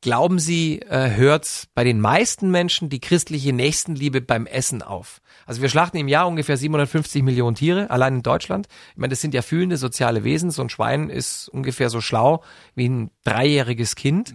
Glauben 0.03 0.39
Sie, 0.39 0.81
äh, 0.81 1.15
hört 1.15 1.69
bei 1.75 1.85
den 1.85 2.01
meisten 2.01 2.51
Menschen 2.51 2.89
die 2.89 3.01
christliche 3.01 3.53
Nächstenliebe 3.53 4.23
beim 4.23 4.47
Essen 4.47 4.81
auf? 4.81 5.21
Also 5.45 5.61
wir 5.61 5.69
schlachten 5.69 5.99
im 5.99 6.09
Jahr 6.09 6.27
ungefähr 6.27 6.57
750 6.57 7.23
Millionen 7.23 7.55
Tiere, 7.55 7.91
allein 7.91 8.15
in 8.15 8.23
Deutschland. 8.23 8.67
Ich 8.93 8.97
meine, 8.97 9.11
das 9.11 9.21
sind 9.21 9.35
ja 9.35 9.43
fühlende 9.43 9.77
soziale 9.77 10.25
Wesen. 10.25 10.51
So 10.51 10.63
ein 10.63 10.71
Schwein 10.71 11.11
ist 11.11 11.51
ungefähr 11.51 11.91
so 11.91 12.01
schlau 12.01 12.43
wie 12.75 12.89
ein 12.89 13.11
dreijähriges 13.25 13.95
Kind. 13.95 14.33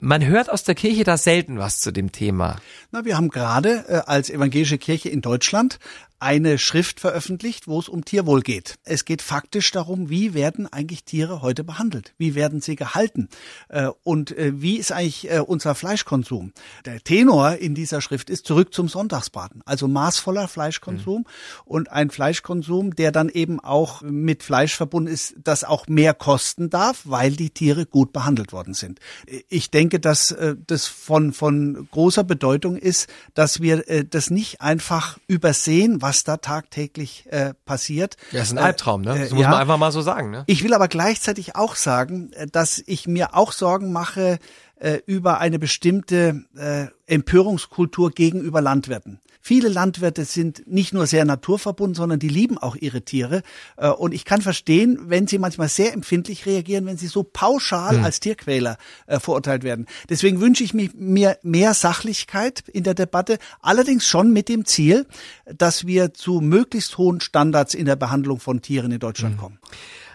Man 0.00 0.24
hört 0.24 0.50
aus 0.50 0.62
der 0.62 0.74
Kirche 0.74 1.04
da 1.04 1.16
selten 1.16 1.58
was 1.58 1.80
zu 1.80 1.90
dem 1.90 2.12
Thema. 2.12 2.56
Na, 2.90 3.04
wir 3.04 3.16
haben 3.16 3.28
gerade 3.28 3.84
äh, 3.88 4.02
als 4.06 4.30
evangelische 4.30 4.78
Kirche 4.78 5.08
in 5.08 5.20
Deutschland 5.20 5.78
eine 6.18 6.58
Schrift 6.58 7.00
veröffentlicht, 7.00 7.68
wo 7.68 7.78
es 7.78 7.88
um 7.88 8.04
Tierwohl 8.04 8.40
geht. 8.40 8.76
Es 8.84 9.04
geht 9.04 9.20
faktisch 9.20 9.70
darum, 9.70 10.08
wie 10.08 10.32
werden 10.32 10.66
eigentlich 10.66 11.04
Tiere 11.04 11.42
heute 11.42 11.62
behandelt? 11.62 12.14
Wie 12.16 12.34
werden 12.34 12.60
sie 12.62 12.74
gehalten? 12.74 13.28
Äh, 13.68 13.88
und 14.02 14.36
äh, 14.36 14.60
wie 14.60 14.76
ist 14.76 14.92
eigentlich 14.92 15.30
äh, 15.30 15.40
unser 15.40 15.74
Fleischkonsum? 15.74 16.52
Der 16.86 17.00
Tenor 17.00 17.56
in 17.56 17.74
dieser 17.74 18.00
Schrift 18.00 18.30
ist 18.30 18.46
zurück 18.46 18.72
zum 18.72 18.88
Sonntagsbraten, 18.88 19.62
also 19.66 19.88
maßvoller 19.88 20.48
Fleischkonsum 20.48 21.20
mhm. 21.20 21.24
und 21.64 21.92
ein 21.92 22.10
Fleischkonsum, 22.10 22.96
der 22.96 23.12
dann 23.12 23.28
eben 23.28 23.60
auch 23.60 24.00
mit 24.00 24.42
Fleisch 24.42 24.74
verbunden 24.74 25.12
ist, 25.12 25.34
das 25.44 25.64
auch 25.64 25.86
mehr 25.86 26.14
kosten 26.14 26.70
darf, 26.70 27.02
weil 27.04 27.32
die 27.32 27.50
Tiere 27.50 27.84
gut 27.84 28.12
behandelt 28.12 28.52
worden 28.52 28.74
sind. 28.74 29.00
Ich 29.48 29.70
denke, 29.70 30.00
dass 30.00 30.34
das 30.66 30.86
von, 30.86 31.32
von 31.32 31.88
großer 31.90 32.24
Bedeutung 32.24 32.76
ist, 32.76 33.08
dass 33.34 33.60
wir 33.60 34.04
das 34.04 34.30
nicht 34.30 34.60
einfach 34.60 35.18
übersehen, 35.26 36.02
was 36.06 36.22
da 36.22 36.36
tagtäglich 36.36 37.24
äh, 37.30 37.52
passiert. 37.64 38.16
Ja, 38.30 38.42
ist 38.42 38.52
ein 38.52 38.58
Albtraum, 38.58 39.02
ne? 39.02 39.18
Das 39.18 39.32
äh, 39.32 39.34
muss 39.34 39.42
ja. 39.42 39.50
man 39.50 39.60
einfach 39.60 39.76
mal 39.76 39.90
so 39.90 40.02
sagen, 40.02 40.30
ne? 40.30 40.44
Ich 40.46 40.62
will 40.62 40.72
aber 40.72 40.86
gleichzeitig 40.86 41.56
auch 41.56 41.74
sagen, 41.74 42.30
äh, 42.34 42.46
dass 42.46 42.80
ich 42.86 43.08
mir 43.08 43.34
auch 43.34 43.50
Sorgen 43.50 43.92
mache 43.92 44.38
äh, 44.76 44.98
über 45.06 45.40
eine 45.40 45.58
bestimmte 45.58 46.44
äh, 46.56 46.86
Empörungskultur 47.12 48.12
gegenüber 48.12 48.60
Landwirten. 48.60 49.20
Viele 49.46 49.68
Landwirte 49.68 50.24
sind 50.24 50.66
nicht 50.66 50.92
nur 50.92 51.06
sehr 51.06 51.24
naturverbunden, 51.24 51.94
sondern 51.94 52.18
die 52.18 52.26
lieben 52.28 52.58
auch 52.58 52.74
ihre 52.74 53.02
Tiere. 53.02 53.44
Äh, 53.76 53.90
und 53.90 54.12
ich 54.12 54.24
kann 54.24 54.42
verstehen, 54.42 54.98
wenn 55.04 55.28
sie 55.28 55.38
manchmal 55.38 55.68
sehr 55.68 55.92
empfindlich 55.92 56.46
reagieren, 56.46 56.84
wenn 56.84 56.96
sie 56.96 57.06
so 57.06 57.22
pauschal 57.22 57.98
hm. 57.98 58.04
als 58.04 58.18
Tierquäler 58.18 58.76
äh, 59.06 59.20
verurteilt 59.20 59.62
werden. 59.62 59.86
Deswegen 60.08 60.40
wünsche 60.40 60.64
ich 60.64 60.74
mir 60.74 61.38
mehr 61.44 61.74
Sachlichkeit 61.74 62.64
in 62.72 62.82
der 62.82 62.94
Debatte, 62.94 63.38
allerdings 63.62 64.04
schon 64.04 64.32
mit 64.32 64.48
dem 64.48 64.64
Ziel, 64.64 65.06
dass 65.44 65.86
wir 65.86 66.12
zu 66.12 66.40
möglichst 66.40 66.98
hohen 66.98 67.20
Standards 67.20 67.72
in 67.74 67.86
der 67.86 67.94
Behandlung 67.94 68.40
von 68.40 68.62
Tieren 68.62 68.90
in 68.90 68.98
Deutschland 68.98 69.34
hm. 69.34 69.40
kommen. 69.40 69.58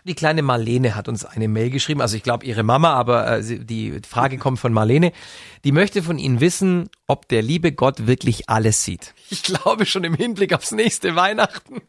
Die 0.05 0.15
kleine 0.15 0.41
Marlene 0.41 0.95
hat 0.95 1.07
uns 1.07 1.25
eine 1.25 1.47
Mail 1.47 1.69
geschrieben, 1.69 2.01
also 2.01 2.17
ich 2.17 2.23
glaube 2.23 2.45
ihre 2.45 2.63
Mama, 2.63 2.93
aber 2.93 3.37
äh, 3.39 3.59
die 3.59 3.99
Frage 4.07 4.37
kommt 4.37 4.59
von 4.59 4.73
Marlene. 4.73 5.11
Die 5.63 5.71
möchte 5.71 6.01
von 6.01 6.17
Ihnen 6.17 6.39
wissen, 6.39 6.89
ob 7.05 7.27
der 7.27 7.43
liebe 7.43 7.71
Gott 7.71 8.07
wirklich 8.07 8.49
alles 8.49 8.83
sieht. 8.83 9.13
Ich 9.29 9.43
glaube 9.43 9.85
schon 9.85 10.03
im 10.03 10.15
Hinblick 10.15 10.53
aufs 10.53 10.71
nächste 10.71 11.15
Weihnachten. 11.15 11.81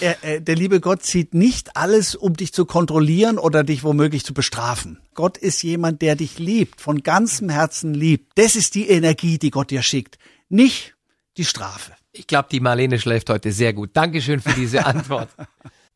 Er, 0.00 0.24
äh, 0.24 0.40
der 0.40 0.56
liebe 0.56 0.80
Gott 0.80 1.04
sieht 1.04 1.34
nicht 1.34 1.76
alles, 1.76 2.14
um 2.14 2.34
dich 2.34 2.52
zu 2.52 2.64
kontrollieren 2.64 3.38
oder 3.38 3.62
dich 3.62 3.84
womöglich 3.84 4.24
zu 4.24 4.32
bestrafen. 4.32 4.98
Gott 5.14 5.36
ist 5.36 5.62
jemand, 5.62 6.00
der 6.00 6.16
dich 6.16 6.38
liebt, 6.38 6.80
von 6.80 7.02
ganzem 7.02 7.50
Herzen 7.50 7.92
liebt. 7.92 8.32
Das 8.36 8.56
ist 8.56 8.74
die 8.74 8.88
Energie, 8.88 9.38
die 9.38 9.50
Gott 9.50 9.70
dir 9.70 9.82
schickt, 9.82 10.18
nicht 10.48 10.94
die 11.36 11.44
Strafe. 11.44 11.92
Ich 12.12 12.26
glaube, 12.26 12.48
die 12.50 12.60
Marlene 12.60 12.98
schläft 12.98 13.30
heute 13.30 13.52
sehr 13.52 13.72
gut. 13.72 13.90
Dankeschön 13.94 14.40
für 14.40 14.52
diese 14.52 14.86
Antwort. 14.86 15.28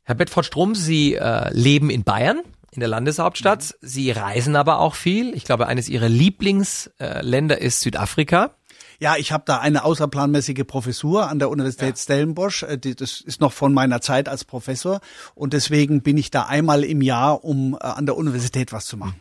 Herr 0.07 0.15
Bedford 0.15 0.47
Strom, 0.47 0.77
Sie 0.77 1.17
äh, 1.17 1.53
leben 1.53 1.91
in 1.91 2.05
Bayern, 2.05 2.41
in 2.71 2.79
der 2.79 2.89
Landeshauptstadt. 2.89 3.75
Mhm. 3.83 3.87
Sie 3.89 4.11
reisen 4.13 4.55
aber 4.55 4.79
auch 4.79 4.95
viel. 4.95 5.35
Ich 5.35 5.43
glaube, 5.43 5.67
eines 5.67 5.89
Ihrer 5.89 6.09
Lieblingsländer 6.09 7.61
ist 7.61 7.81
Südafrika. 7.81 8.55
Ja, 9.01 9.17
ich 9.17 9.33
habe 9.33 9.43
da 9.47 9.59
eine 9.59 9.85
außerplanmäßige 9.85 10.65
Professur 10.65 11.29
an 11.29 11.41
der 11.41 11.51
Universität 11.51 11.97
ja. 11.97 12.03
Stellenbosch. 12.03 12.63
Äh, 12.63 12.79
das 12.79 13.21
ist 13.21 13.41
noch 13.41 13.53
von 13.53 13.75
meiner 13.75 14.01
Zeit 14.01 14.29
als 14.29 14.45
Professor 14.45 15.01
und 15.35 15.55
deswegen 15.55 16.03
bin 16.03 16.17
ich 16.19 16.31
da 16.31 16.45
einmal 16.45 16.85
im 16.85 17.03
Jahr, 17.03 17.43
um 17.43 17.75
äh, 17.75 17.79
an 17.79 18.07
der 18.07 18.17
Universität 18.17 18.73
was 18.73 18.87
zu 18.87 18.97
machen. 18.97 19.21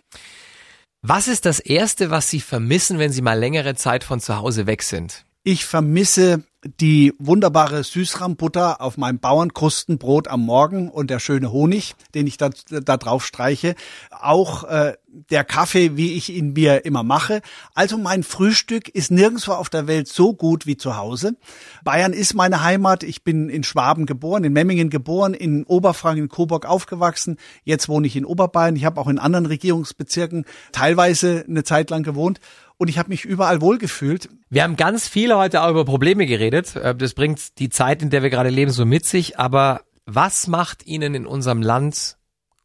Was 1.01 1.27
ist 1.27 1.47
das 1.47 1.59
Erste, 1.59 2.11
was 2.11 2.29
Sie 2.29 2.41
vermissen, 2.41 2.99
wenn 2.99 3.11
Sie 3.11 3.23
mal 3.23 3.39
längere 3.39 3.73
Zeit 3.73 4.03
von 4.03 4.19
zu 4.19 4.37
Hause 4.37 4.67
weg 4.67 4.83
sind? 4.83 5.25
Ich 5.43 5.65
vermisse 5.65 6.43
die 6.79 7.13
wunderbare 7.19 7.83
Süßrahmbutter 7.83 8.81
auf 8.81 8.97
meinem 8.97 9.19
Bauernkrustenbrot 9.19 10.27
am 10.27 10.41
Morgen 10.41 10.89
und 10.89 11.09
der 11.09 11.19
schöne 11.19 11.51
Honig, 11.51 11.95
den 12.13 12.27
ich 12.27 12.37
da, 12.37 12.49
da 12.69 12.97
drauf 12.97 13.25
streiche. 13.25 13.75
Auch 14.09 14.63
äh, 14.63 14.93
der 15.29 15.43
Kaffee, 15.43 15.97
wie 15.97 16.13
ich 16.13 16.29
ihn 16.29 16.53
mir 16.53 16.85
immer 16.85 17.03
mache. 17.03 17.41
Also 17.73 17.97
mein 17.97 18.23
Frühstück 18.23 18.89
ist 18.89 19.11
nirgendwo 19.11 19.53
auf 19.53 19.69
der 19.69 19.87
Welt 19.87 20.07
so 20.07 20.33
gut 20.33 20.65
wie 20.65 20.77
zu 20.77 20.97
Hause. 20.97 21.35
Bayern 21.83 22.13
ist 22.13 22.33
meine 22.33 22.63
Heimat. 22.63 23.03
Ich 23.03 23.23
bin 23.23 23.49
in 23.49 23.63
Schwaben 23.63 24.05
geboren, 24.05 24.43
in 24.43 24.53
Memmingen 24.53 24.89
geboren, 24.89 25.33
in 25.33 25.63
Oberfranken, 25.65 26.23
in 26.23 26.29
Coburg 26.29 26.65
aufgewachsen. 26.65 27.37
Jetzt 27.63 27.89
wohne 27.89 28.07
ich 28.07 28.15
in 28.15 28.25
Oberbayern. 28.25 28.75
Ich 28.75 28.85
habe 28.85 28.99
auch 28.99 29.07
in 29.07 29.19
anderen 29.19 29.45
Regierungsbezirken 29.45 30.45
teilweise 30.71 31.45
eine 31.47 31.63
Zeit 31.63 31.89
lang 31.89 32.03
gewohnt 32.03 32.39
und 32.77 32.89
ich 32.89 32.97
habe 32.97 33.09
mich 33.09 33.25
überall 33.25 33.61
wohlgefühlt. 33.61 34.29
Wir 34.49 34.63
haben 34.63 34.75
ganz 34.75 35.07
viel 35.07 35.33
heute 35.33 35.61
auch 35.61 35.69
über 35.69 35.85
Probleme 35.85 36.25
geredet. 36.25 36.75
Äh, 36.75 36.95
das 36.95 37.13
bringt 37.13 37.59
die 37.59 37.69
Zeit, 37.69 38.01
in 38.01 38.09
der 38.09 38.23
wir 38.23 38.29
gerade 38.29 38.49
leben, 38.49 38.71
so 38.71 38.85
mit 38.85 39.05
sich. 39.05 39.39
Aber 39.39 39.81
was 40.05 40.47
macht 40.47 40.85
Ihnen 40.85 41.15
in 41.15 41.25
unserem 41.25 41.61
Land 41.61 42.17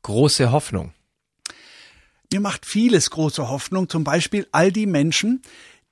große 0.03 0.53
Hoffnung? 0.53 0.93
Mir 2.33 2.41
macht 2.41 2.65
vieles 2.65 3.11
große 3.11 3.49
Hoffnung, 3.49 3.89
zum 3.89 4.05
Beispiel 4.05 4.47
all 4.53 4.71
die 4.71 4.87
Menschen, 4.87 5.43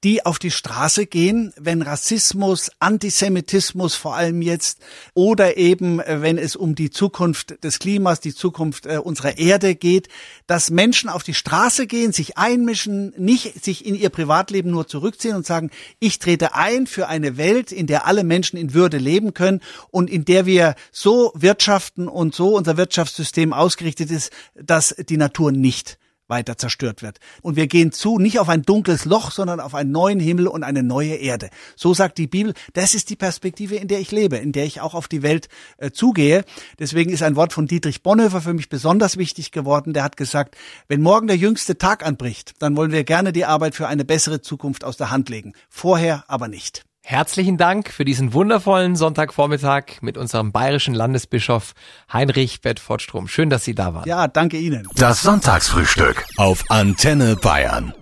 die 0.05 0.25
auf 0.25 0.39
die 0.39 0.53
Straße 0.53 1.07
gehen, 1.07 1.53
wenn 1.57 1.83
Rassismus, 1.83 2.71
Antisemitismus 2.79 3.97
vor 3.97 4.15
allem 4.15 4.41
jetzt 4.43 4.79
oder 5.15 5.57
eben 5.57 5.99
äh, 5.99 6.23
wenn 6.23 6.39
es 6.39 6.55
um 6.55 6.77
die 6.77 6.91
Zukunft 6.91 7.65
des 7.65 7.81
Klimas, 7.81 8.21
die 8.21 8.33
Zukunft 8.33 8.87
äh, 8.87 8.99
unserer 8.99 9.39
Erde 9.39 9.75
geht, 9.75 10.09
dass 10.47 10.71
Menschen 10.71 11.11
auf 11.11 11.25
die 11.25 11.35
Straße 11.35 11.89
gehen, 11.89 12.13
sich 12.13 12.39
einmischen, 12.39 13.13
nicht 13.17 13.65
sich 13.65 13.85
in 13.85 13.97
ihr 13.97 14.11
Privatleben 14.11 14.71
nur 14.71 14.87
zurückziehen 14.87 15.35
und 15.35 15.45
sagen, 15.45 15.71
ich 15.99 16.21
trete 16.21 16.55
ein 16.55 16.87
für 16.87 17.09
eine 17.09 17.37
Welt, 17.37 17.73
in 17.73 17.89
der 17.89 18.07
alle 18.07 18.23
Menschen 18.23 18.57
in 18.57 18.75
Würde 18.75 18.99
leben 18.99 19.35
können 19.35 19.61
und 19.91 20.09
in 20.09 20.25
der 20.25 20.47
wir 20.47 20.77
so 20.93 21.33
wirtschaften 21.35 22.07
und 22.07 22.37
so 22.37 22.57
unser 22.57 22.77
Wirtschaftssystem 22.77 23.53
ausgerichtet 23.53 24.13
ist, 24.13 24.31
dass 24.55 24.95
die 25.09 25.17
Natur 25.17 25.51
nicht 25.51 25.99
weiter 26.29 26.57
zerstört 26.57 27.03
wird. 27.03 27.19
Und 27.43 27.57
wir 27.57 27.67
gehen 27.67 27.93
zu, 27.93 28.19
nicht 28.19 28.39
auf 28.39 28.49
ein 28.49 28.63
dunkles 28.63 29.05
Loch, 29.05 29.31
sondern 29.31 29.61
auf 29.61 29.75
einen 29.75 29.91
neuen 29.91 30.21
Himmel 30.21 30.47
und 30.47 30.63
eine 30.63 30.83
neue 30.83 31.15
Erde. 31.15 31.51
So 31.77 31.95
sagt 31.95 32.19
die 32.19 32.27
Bibel, 32.27 32.55
das 32.75 32.95
ist 32.95 33.11
die 33.11 33.17
Perspektive, 33.17 33.77
in 33.77 33.89
der 33.89 34.01
ich 34.01 34.11
lebe, 34.11 34.37
in 34.37 34.53
der 34.53 34.65
ich 34.65 34.81
auch 34.81 34.95
auf 34.95 35.09
die 35.09 35.23
Welt 35.23 35.49
äh, 35.79 35.91
zugehe. 35.91 36.45
Deswegen 36.79 37.11
ist 37.11 37.23
ein 37.23 37.37
Wort 37.37 37.53
von 37.53 37.67
Dietrich 37.67 38.03
Bonhoeffer 38.03 38.41
für 38.41 38.55
mich 38.55 38.69
besonders 38.69 39.17
wichtig 39.17 39.53
geworden. 39.53 39.93
Der 39.93 40.05
hat 40.05 40.17
gesagt, 40.17 40.57
wenn 40.89 41.03
morgen 41.03 41.27
der 41.27 41.37
jüngste 41.37 41.79
Tag 41.79 42.05
anbricht, 42.05 42.55
dann 42.59 42.77
wollen 42.77 42.93
wir 42.93 43.05
gerne 43.05 43.33
die 43.33 43.45
Arbeit 43.45 43.75
für 43.75 43.89
eine 43.89 44.05
bessere 44.05 44.41
Zukunft 44.41 44.85
aus 44.85 44.97
der 44.97 45.11
Hand 45.11 45.29
legen. 45.29 45.55
Vorher 45.69 46.25
aber 46.29 46.49
nicht. 46.49 46.88
Herzlichen 47.11 47.57
Dank 47.57 47.91
für 47.91 48.05
diesen 48.05 48.35
wundervollen 48.35 48.95
Sonntagvormittag 48.95 50.03
mit 50.03 50.19
unserem 50.19 50.53
bayerischen 50.53 50.93
Landesbischof 50.93 51.73
Heinrich 52.13 52.61
Bedford 52.61 53.01
Strom. 53.01 53.29
Schön, 53.29 53.49
dass 53.49 53.65
Sie 53.65 53.75
da 53.75 53.95
waren. 53.95 54.07
Ja, 54.07 54.29
danke 54.29 54.59
Ihnen. 54.59 54.87
Das 54.95 55.23
Sonntagsfrühstück 55.23 56.27
auf 56.37 56.65
Antenne 56.69 57.37
Bayern. 57.37 57.95